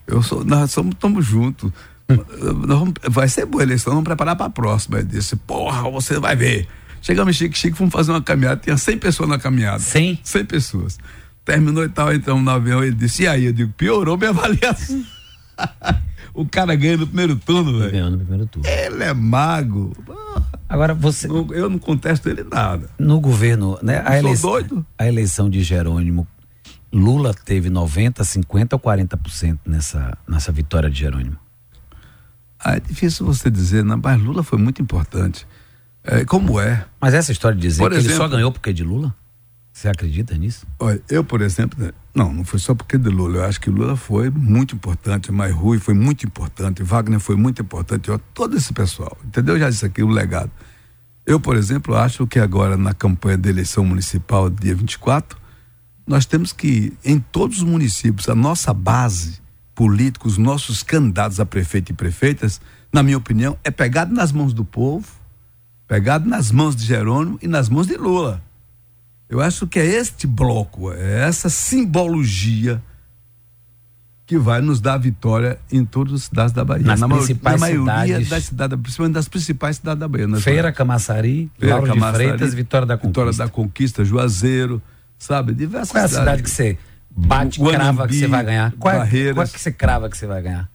Eu 0.07 0.23
sou, 0.23 0.45
nós 0.45 0.71
somos, 0.71 0.93
estamos 0.93 1.25
juntos. 1.25 1.69
vai 3.09 3.27
ser 3.27 3.45
boa 3.45 3.61
a 3.61 3.65
eleição, 3.65 3.91
vamos 3.91 4.05
preparar 4.05 4.37
pra 4.37 4.49
próxima. 4.49 4.99
Ele 4.99 5.07
disse: 5.09 5.35
Porra, 5.35 5.91
você 5.91 6.17
vai 6.17 6.33
ver. 6.33 6.65
Chegamos 7.01 7.35
em 7.35 7.37
Chique-Chique, 7.37 7.77
fomos 7.77 7.93
fazer 7.93 8.11
uma 8.11 8.21
caminhada, 8.21 8.61
tinha 8.61 8.77
100 8.77 8.97
pessoas 8.97 9.29
na 9.29 9.39
caminhada. 9.39 9.79
100? 9.79 10.19
100 10.23 10.45
pessoas. 10.45 10.97
Terminou 11.45 11.83
e 11.83 11.89
tal, 11.89 12.13
então 12.13 12.41
no 12.41 12.51
avião 12.51 12.83
ele 12.83 12.95
disse: 12.95 13.23
E 13.23 13.27
aí? 13.27 13.45
Eu 13.45 13.53
digo: 13.53 13.71
Piorou 13.73 14.17
minha 14.17 14.31
avaliação. 14.31 15.03
O 16.33 16.45
cara 16.45 16.75
ganha 16.75 16.97
no 16.97 17.07
primeiro 17.07 17.35
turno, 17.35 17.79
velho. 17.79 17.91
Ganhou 17.91 18.11
no 18.11 18.17
primeiro 18.17 18.45
turno. 18.45 18.69
Ele 18.69 19.03
é 19.03 19.13
mago. 19.13 19.95
Agora 20.67 20.93
você. 20.93 21.27
Eu 21.27 21.69
não 21.69 21.79
contesto 21.79 22.29
ele 22.29 22.43
nada. 22.43 22.89
No 22.99 23.19
governo, 23.19 23.79
né? 23.81 24.03
A 24.05 24.19
eleição, 24.19 24.51
doido. 24.51 24.85
A 24.97 25.07
eleição 25.07 25.49
de 25.49 25.63
Jerônimo, 25.63 26.27
Lula 26.91 27.33
teve 27.33 27.69
90, 27.69 28.23
50 28.23 28.75
ou 28.75 28.79
40% 28.79 29.59
nessa, 29.65 30.17
nessa 30.27 30.51
vitória 30.51 30.89
de 30.89 30.99
Jerônimo? 30.99 31.37
Ah, 32.59 32.75
é 32.75 32.79
difícil 32.79 33.25
você 33.25 33.49
dizer, 33.49 33.83
não, 33.83 33.99
mas 34.03 34.21
Lula 34.21 34.43
foi 34.43 34.57
muito 34.57 34.81
importante. 34.81 35.47
É, 36.07 36.23
como 36.23 36.59
é? 36.59 36.85
Mas 37.01 37.13
essa 37.13 37.31
história 37.31 37.55
de 37.55 37.61
dizer 37.61 37.83
por 37.83 37.91
que 37.91 37.97
exemplo, 37.97 38.13
ele 38.13 38.17
só 38.17 38.27
ganhou 38.27 38.51
porque 38.51 38.69
é 38.69 38.73
de 38.73 38.83
Lula? 38.83 39.13
Você 39.73 39.89
acredita 39.89 40.35
nisso? 40.35 40.65
Olha, 40.79 40.99
eu, 41.07 41.23
por 41.23 41.41
exemplo, 41.41 41.77
né, 41.79 41.91
não, 42.15 42.33
não 42.33 42.43
foi 42.43 42.57
só 42.57 42.73
porque 42.73 42.97
de 42.97 43.09
Lula. 43.09 43.37
Eu 43.37 43.45
acho 43.45 43.61
que 43.61 43.69
Lula 43.69 43.95
foi 43.95 44.29
muito 44.29 44.73
importante, 44.73 45.31
mas 45.31 45.53
Rui 45.53 45.77
foi 45.77 45.93
muito 45.93 46.25
importante, 46.25 46.81
Wagner 46.81 47.19
foi 47.19 47.35
muito 47.35 47.61
importante, 47.61 48.09
ó, 48.09 48.17
todo 48.33 48.57
esse 48.57 48.73
pessoal, 48.73 49.15
entendeu? 49.23 49.55
Eu 49.55 49.59
já 49.59 49.69
disse 49.69 49.85
aqui 49.85 50.01
o 50.01 50.07
legado. 50.07 50.49
Eu, 51.25 51.39
por 51.39 51.55
exemplo, 51.55 51.95
acho 51.95 52.25
que 52.25 52.39
agora 52.39 52.77
na 52.77 52.93
campanha 52.93 53.37
da 53.37 53.49
eleição 53.49 53.85
municipal, 53.85 54.49
dia 54.49 54.73
24, 54.73 55.37
nós 56.07 56.25
temos 56.25 56.53
que, 56.53 56.93
em 57.03 57.19
todos 57.19 57.57
os 57.57 57.63
municípios, 57.63 58.29
a 58.29 58.33
nossa 58.33 58.73
base 58.73 59.39
política, 59.75 60.27
os 60.27 60.39
nossos 60.39 60.81
candidatos 60.81 61.39
a 61.39 61.45
prefeito 61.45 61.91
e 61.91 61.93
prefeitas, 61.93 62.59
na 62.91 63.03
minha 63.03 63.17
opinião, 63.17 63.55
é 63.63 63.69
pegado 63.69 64.11
nas 64.11 64.31
mãos 64.31 64.53
do 64.53 64.65
povo, 64.65 65.05
pegado 65.87 66.29
nas 66.29 66.51
mãos 66.51 66.75
de 66.75 66.85
Jerônimo 66.85 67.39
e 67.41 67.47
nas 67.47 67.69
mãos 67.69 67.87
de 67.87 67.95
Lula. 67.95 68.41
Eu 69.29 69.41
acho 69.41 69.67
que 69.67 69.79
é 69.79 69.85
este 69.85 70.25
bloco, 70.27 70.91
é 70.91 71.27
essa 71.27 71.49
simbologia 71.49 72.81
que 74.25 74.37
vai 74.37 74.61
nos 74.61 74.81
dar 74.81 74.97
vitória 74.97 75.57
em 75.71 75.85
todas 75.85 76.13
as 76.13 76.23
cidades 76.23 76.51
da 76.51 76.63
Bahia. 76.63 76.85
Nas 76.85 76.99
na 76.99 77.07
principais 77.07 77.61
na 77.61 77.67
maioria 77.67 78.05
cidades. 78.05 78.29
das 78.29 78.43
cidades, 78.43 78.79
principalmente 78.81 79.13
das 79.13 79.27
principais 79.29 79.77
cidades 79.77 79.99
da 79.99 80.07
Bahia. 80.07 80.27
Feira, 80.37 80.71
Camaçari, 80.71 81.49
Feira, 81.57 81.75
Lauro 81.75 81.87
Camaçari, 81.87 82.23
de 82.23 82.29
Freitas, 82.29 82.53
Vitória 82.53 82.85
da 82.85 82.97
Conquista. 82.97 83.21
Vitória 83.21 83.37
da 83.37 83.49
Conquista, 83.49 84.05
Juazeiro, 84.05 84.81
sabe? 85.17 85.53
Diversas 85.53 85.91
Qual 85.91 86.01
é 86.01 86.05
a 86.05 86.09
cidade 86.09 86.43
que 86.43 86.49
você 86.49 86.77
bate, 87.09 87.59
Guanambi, 87.59 87.79
crava 87.79 88.07
que 88.07 88.15
você 88.15 88.27
vai 88.27 88.43
ganhar? 88.43 88.73
Qual 88.77 88.93
é, 88.93 89.33
qual 89.33 89.45
é 89.45 89.47
que 89.47 89.59
você 89.59 89.71
crava 89.71 90.09
que 90.09 90.17
você 90.17 90.27
vai 90.27 90.41
ganhar? 90.41 90.69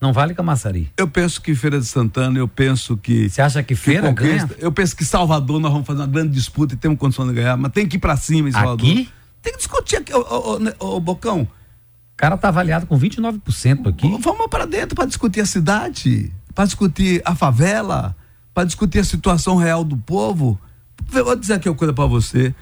Não 0.00 0.12
vale 0.12 0.32
Camaçari. 0.32 0.92
Eu 0.96 1.08
penso 1.08 1.40
que 1.42 1.54
Feira 1.54 1.80
de 1.80 1.86
Santana, 1.86 2.38
eu 2.38 2.46
penso 2.46 2.96
que. 2.96 3.28
Você 3.28 3.42
acha 3.42 3.62
que 3.62 3.74
Feira 3.74 4.14
que 4.14 4.22
ganha? 4.22 4.48
Eu 4.58 4.70
penso 4.70 4.96
que 4.96 5.04
Salvador 5.04 5.58
nós 5.58 5.72
vamos 5.72 5.86
fazer 5.86 6.00
uma 6.00 6.06
grande 6.06 6.32
disputa 6.32 6.74
e 6.74 6.76
temos 6.76 6.98
condição 6.98 7.26
de 7.26 7.34
ganhar, 7.34 7.56
mas 7.56 7.72
tem 7.72 7.86
que 7.86 7.96
ir 7.96 7.98
pra 7.98 8.16
cima 8.16 8.48
em 8.48 8.52
Salvador. 8.52 8.88
Aqui? 8.88 9.08
Tem 9.42 9.52
que 9.52 9.58
discutir 9.58 9.96
aqui, 9.96 10.14
ô, 10.14 10.58
ô, 10.78 10.96
ô, 10.96 11.00
Bocão. 11.00 11.42
O 11.42 12.16
cara 12.16 12.36
tá 12.36 12.48
avaliado 12.48 12.86
com 12.86 12.98
29% 12.98 13.88
aqui. 13.88 14.08
Vamos 14.20 14.46
para 14.48 14.66
dentro 14.66 14.94
para 14.94 15.04
discutir 15.04 15.40
a 15.40 15.46
cidade, 15.46 16.32
para 16.54 16.64
discutir 16.64 17.22
a 17.24 17.34
favela, 17.34 18.16
para 18.52 18.64
discutir 18.64 18.98
a 18.98 19.04
situação 19.04 19.56
real 19.56 19.84
do 19.84 19.96
povo. 19.96 20.60
Vou 21.06 21.36
dizer 21.36 21.54
aqui 21.54 21.68
uma 21.68 21.76
coisa 21.76 21.92
para 21.92 22.06
você. 22.06 22.54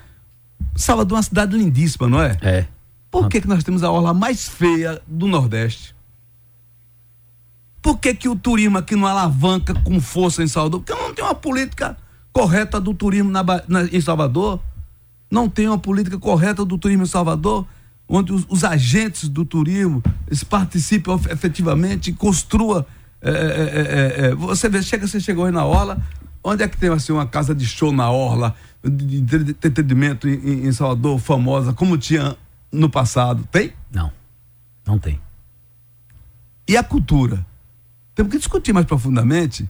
Salvador 0.75 1.16
é 1.16 1.18
uma 1.18 1.22
cidade 1.22 1.57
lindíssima, 1.57 2.09
não 2.09 2.20
é? 2.22 2.38
É. 2.42 2.66
Por 3.11 3.29
que, 3.29 3.40
que 3.40 3.49
nós 3.49 3.64
temos 3.64 3.83
a 3.83 3.90
orla 3.90 4.12
mais 4.12 4.46
feia 4.46 5.01
do 5.07 5.27
Nordeste? 5.27 5.96
Por 7.87 7.99
que, 7.99 8.12
que 8.16 8.29
o 8.29 8.35
turismo 8.35 8.79
aqui 8.79 8.96
não 8.96 9.07
alavanca 9.07 9.72
com 9.72 10.01
força 10.01 10.42
em 10.42 10.49
Salvador? 10.49 10.81
Porque 10.81 11.01
não 11.01 11.14
tem 11.14 11.25
uma 11.25 11.37
política 11.37 11.96
correta 12.33 12.81
do 12.81 12.92
turismo 12.92 13.31
na, 13.31 13.44
na, 13.68 13.85
em 13.85 14.01
Salvador. 14.01 14.61
Não 15.31 15.49
tem 15.49 15.68
uma 15.68 15.79
política 15.79 16.18
correta 16.18 16.64
do 16.64 16.77
turismo 16.77 17.05
em 17.05 17.07
Salvador, 17.07 17.64
onde 18.09 18.33
os, 18.33 18.44
os 18.49 18.64
agentes 18.64 19.29
do 19.29 19.44
turismo 19.44 20.03
eles 20.27 20.42
participam 20.42 21.14
efetivamente 21.31 22.11
e 22.11 22.12
construam. 22.12 22.85
É, 23.22 23.31
é, 23.31 24.27
é, 24.27 24.35
você 24.35 24.68
vê, 24.68 24.83
chega, 24.83 25.07
você 25.07 25.20
chegou 25.20 25.44
aí 25.44 25.53
na 25.53 25.64
Orla, 25.64 26.03
onde 26.42 26.64
é 26.64 26.68
que 26.68 26.77
tem 26.77 26.90
assim, 26.90 27.12
uma 27.12 27.25
casa 27.25 27.55
de 27.55 27.64
show 27.64 27.92
na 27.92 28.11
Orla, 28.11 28.57
de, 28.83 29.18
entretenimento 29.18 30.29
em, 30.29 30.66
em 30.66 30.72
Salvador, 30.72 31.20
famosa, 31.20 31.72
como 31.72 31.96
tinha 31.96 32.37
no 32.72 32.90
passado? 32.90 33.46
Tem? 33.53 33.72
Não, 33.92 34.11
não 34.85 34.99
tem. 34.99 35.20
E 36.66 36.77
a 36.77 36.83
cultura? 36.83 37.46
Temos 38.16 38.33
que 38.33 38.38
discutir 38.38 38.72
mais 38.72 38.87
profundamente. 38.87 39.68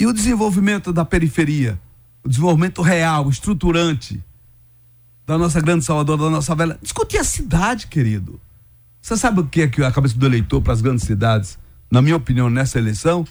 E 0.00 0.06
o 0.06 0.14
desenvolvimento 0.14 0.94
da 0.94 1.04
periferia, 1.04 1.78
o 2.24 2.28
desenvolvimento 2.28 2.80
real, 2.80 3.28
estruturante 3.28 4.20
da 5.26 5.36
nossa 5.36 5.60
grande 5.60 5.84
Salvador, 5.84 6.16
da 6.16 6.30
nossa 6.30 6.54
velha. 6.54 6.78
Discutir 6.82 7.18
a 7.18 7.24
cidade, 7.24 7.86
querido. 7.86 8.40
Você 9.00 9.14
sabe 9.18 9.40
o 9.40 9.46
que 9.46 9.60
é 9.60 9.68
que 9.68 9.84
a 9.84 9.92
cabeça 9.92 10.16
do 10.16 10.24
eleitor 10.24 10.62
para 10.62 10.72
as 10.72 10.80
grandes 10.80 11.04
cidades, 11.04 11.58
na 11.90 12.00
minha 12.00 12.16
opinião, 12.16 12.48
nessa 12.48 12.78
eleição? 12.78 13.26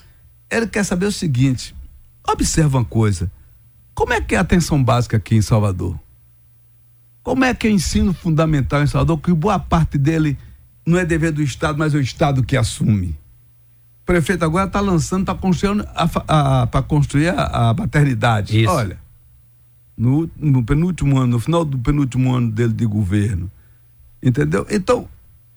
Ele 0.47 0.67
quer 0.67 0.84
saber 0.84 1.08
o 1.08 1.12
seguinte: 1.12 1.76
observa 2.26 2.78
uma 2.78 2.86
coisa. 2.86 3.32
Como 3.95 4.13
é 4.13 4.21
que 4.21 4.36
é 4.36 4.38
a 4.38 4.41
atenção 4.41 4.82
básica 4.82 5.17
aqui 5.17 5.36
em 5.36 5.41
Salvador? 5.41 5.99
Como 7.23 7.43
é 7.43 7.54
que 7.56 7.65
é 7.65 7.71
o 7.71 7.73
ensino 7.73 8.13
fundamental 8.13 8.84
em 8.84 8.88
Salvador, 8.88 9.17
que 9.17 9.34
boa 9.34 9.58
parte 9.58 9.97
dele 9.97 10.38
não 10.86 10.99
é 10.99 11.06
dever 11.06 11.32
do 11.32 11.41
Estado, 11.41 11.80
mas 11.80 11.95
é 11.95 11.97
o 11.97 12.02
Estado 12.02 12.43
que 12.43 12.56
assume? 12.56 13.23
O 14.04 14.06
prefeito 14.06 14.44
agora 14.44 14.68
está 14.68 14.82
lançando, 14.82 15.22
está 15.22 15.34
construindo 15.34 15.86
para 16.70 16.82
construir 16.82 17.30
a, 17.30 17.70
a 17.70 17.74
maternidade. 17.74 18.62
Isso. 18.62 18.70
Olha, 18.70 19.00
no, 19.98 20.30
no, 20.38 20.62
penúltimo 20.62 21.18
ano, 21.18 21.28
no 21.28 21.39
final 21.39 21.63
do 21.63 21.78
penúltimo 21.78 22.36
ano 22.36 22.52
dele 22.52 22.74
de 22.74 22.86
governo. 22.86 23.50
Entendeu? 24.22 24.68
Então, 24.70 25.08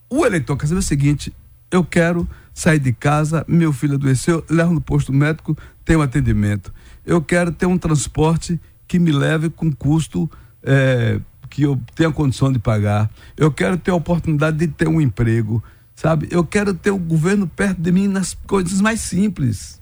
o 0.09 0.25
eleitor 0.25 0.55
quer 0.55 0.67
saber 0.67 0.79
o 0.79 0.83
seguinte: 0.83 1.33
eu 1.69 1.83
quero 1.83 2.25
sair 2.53 2.79
de 2.79 2.93
casa, 2.93 3.43
meu 3.49 3.73
filho 3.73 3.95
adoeceu, 3.95 4.41
levo 4.49 4.73
no 4.73 4.79
posto 4.79 5.11
médico, 5.11 5.57
tenho 5.83 6.01
atendimento. 6.01 6.73
Eu 7.05 7.21
quero 7.21 7.51
ter 7.51 7.65
um 7.65 7.77
transporte 7.77 8.57
que 8.87 8.97
me 8.97 9.11
leve 9.11 9.49
com 9.49 9.69
custo 9.73 10.31
é, 10.63 11.19
que 11.49 11.63
eu 11.63 11.79
tenha 11.95 12.11
condição 12.11 12.49
de 12.49 12.59
pagar. 12.59 13.11
Eu 13.35 13.51
quero 13.51 13.77
ter 13.77 13.91
a 13.91 13.95
oportunidade 13.95 14.57
de 14.57 14.67
ter 14.67 14.87
um 14.87 15.01
emprego 15.01 15.61
sabe? 15.97 16.27
Eu 16.31 16.45
quero 16.45 16.73
ter 16.73 16.91
o 16.91 16.97
governo 16.97 17.47
perto 17.47 17.81
de 17.81 17.91
mim 17.91 18.07
nas 18.07 18.37
coisas 18.45 18.79
mais 18.79 19.01
simples. 19.01 19.81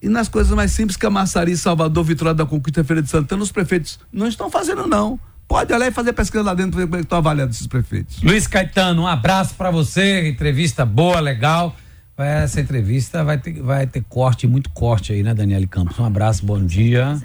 E 0.00 0.08
nas 0.08 0.28
coisas 0.28 0.52
mais 0.52 0.70
simples, 0.70 0.96
Camaçari, 0.96 1.56
Salvador, 1.56 2.04
Vitória 2.04 2.34
da 2.34 2.44
Conquista, 2.44 2.84
Feira 2.84 3.02
de 3.02 3.10
Santana, 3.10 3.42
os 3.42 3.50
prefeitos 3.50 3.98
não 4.12 4.28
estão 4.28 4.50
fazendo, 4.50 4.86
não. 4.86 5.18
Pode 5.48 5.72
olhar 5.72 5.88
e 5.88 5.90
fazer 5.90 6.12
pesquisa 6.12 6.44
lá 6.44 6.54
dentro, 6.54 6.76
ver 6.76 6.84
como 6.84 6.96
é 6.96 6.98
que 6.98 7.04
estão 7.04 7.18
avaliando 7.18 7.52
esses 7.52 7.66
prefeitos. 7.66 8.22
Luiz 8.22 8.46
Caetano, 8.46 9.02
um 9.02 9.06
abraço 9.06 9.54
para 9.54 9.70
você, 9.70 10.28
entrevista 10.28 10.84
boa, 10.84 11.18
legal. 11.20 11.74
Essa 12.18 12.60
entrevista 12.60 13.24
vai 13.24 13.38
ter, 13.38 13.60
vai 13.62 13.86
ter 13.86 14.04
corte, 14.08 14.46
muito 14.46 14.70
corte 14.70 15.12
aí, 15.12 15.22
né, 15.22 15.34
Daniele 15.34 15.66
Campos? 15.66 15.98
Um 15.98 16.04
abraço, 16.04 16.44
bom 16.44 16.62
dia. 16.64 17.20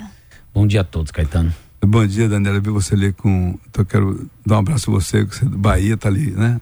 Bom 0.54 0.66
dia 0.66 0.82
a 0.82 0.84
todos, 0.84 1.12
Caetano. 1.12 1.54
Bom 1.84 2.06
dia, 2.06 2.30
Daniela. 2.30 2.58
Eu 2.58 2.62
vi 2.62 2.70
você 2.70 2.94
ali 2.94 3.12
com. 3.12 3.58
Então, 3.70 3.82
eu 3.82 3.86
quero 3.86 4.30
dar 4.46 4.56
um 4.56 4.60
abraço 4.60 4.90
a 4.90 4.94
você, 4.94 5.26
que 5.26 5.36
você 5.36 5.46
é 5.46 5.48
do 5.50 5.58
Bahia, 5.58 5.98
tá 5.98 6.08
ali, 6.08 6.32
né? 6.32 6.62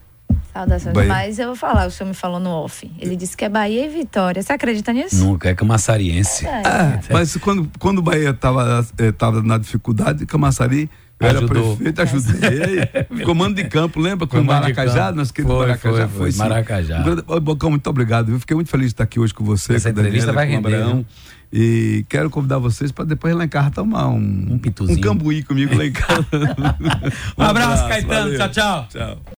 Saudações, 0.53 0.93
Bahia. 0.93 1.07
mas 1.07 1.39
eu 1.39 1.47
vou 1.47 1.55
falar, 1.55 1.87
o 1.87 1.91
senhor 1.91 2.09
me 2.09 2.15
falou 2.15 2.39
no 2.39 2.49
off. 2.49 2.89
Ele 2.99 3.15
disse 3.15 3.37
que 3.37 3.45
é 3.45 3.49
Bahia 3.49 3.85
e 3.85 3.89
Vitória. 3.89 4.41
Você 4.41 4.51
acredita 4.51 4.91
nisso? 4.91 5.23
Nunca, 5.23 5.49
é 5.49 5.55
camaçariense. 5.55 6.45
É, 6.47 6.61
é, 6.61 6.99
mas 7.11 7.35
quando, 7.37 7.69
quando 7.79 7.99
o 7.99 8.01
Bahia 8.01 8.31
estava 8.31 8.85
eh, 8.97 9.11
tava 9.11 9.41
na 9.43 9.57
dificuldade, 9.57 10.25
Camaçari 10.25 10.89
eu 11.19 11.27
era 11.27 11.45
prefeito, 11.45 12.01
ajudei. 12.01 12.87
Comando 13.25 13.57
de 13.57 13.65
campo, 13.65 13.99
lembra? 13.99 14.25
Com 14.25 14.39
o 14.39 14.45
Maracajá, 14.45 15.11
nós 15.11 15.31
queridos 15.31 15.57
foi, 15.57 15.67
Maracajá. 15.67 16.07
Foi, 16.07 16.07
foi, 16.07 16.31
foi 16.31 16.37
Maracajá. 16.37 17.03
Bocão, 17.41 17.69
muito 17.71 17.89
obrigado. 17.89 18.31
Eu 18.31 18.39
fiquei 18.39 18.55
muito 18.55 18.69
feliz 18.69 18.87
de 18.87 18.93
estar 18.93 19.03
aqui 19.03 19.19
hoje 19.19 19.33
com 19.33 19.43
você. 19.43 19.75
Essa 19.75 19.91
com 19.91 19.99
entrevista 19.99 20.31
Daniela, 20.31 20.45
vai 20.45 20.55
render. 20.55 20.75
Abraão. 20.81 21.05
E 21.51 22.05
quero 22.07 22.29
convidar 22.29 22.59
vocês 22.59 22.91
para 22.91 23.05
depois 23.05 23.35
lá 23.35 23.43
em 23.43 23.49
casa 23.49 23.71
tomar 23.71 24.07
um, 24.07 24.47
um 24.51 24.57
pituzinho. 24.57 24.97
Um 24.97 25.01
cambuí 25.01 25.43
comigo 25.43 25.75
lá 25.75 25.85
em 25.85 25.91
casa. 25.91 26.25
um, 26.31 27.41
um 27.41 27.45
abraço, 27.45 27.83
abraço, 27.83 27.87
Caetano. 27.87 28.07
Valeu. 28.07 28.37
Tchau, 28.37 28.49
tchau. 28.49 28.87
Tchau. 28.89 29.21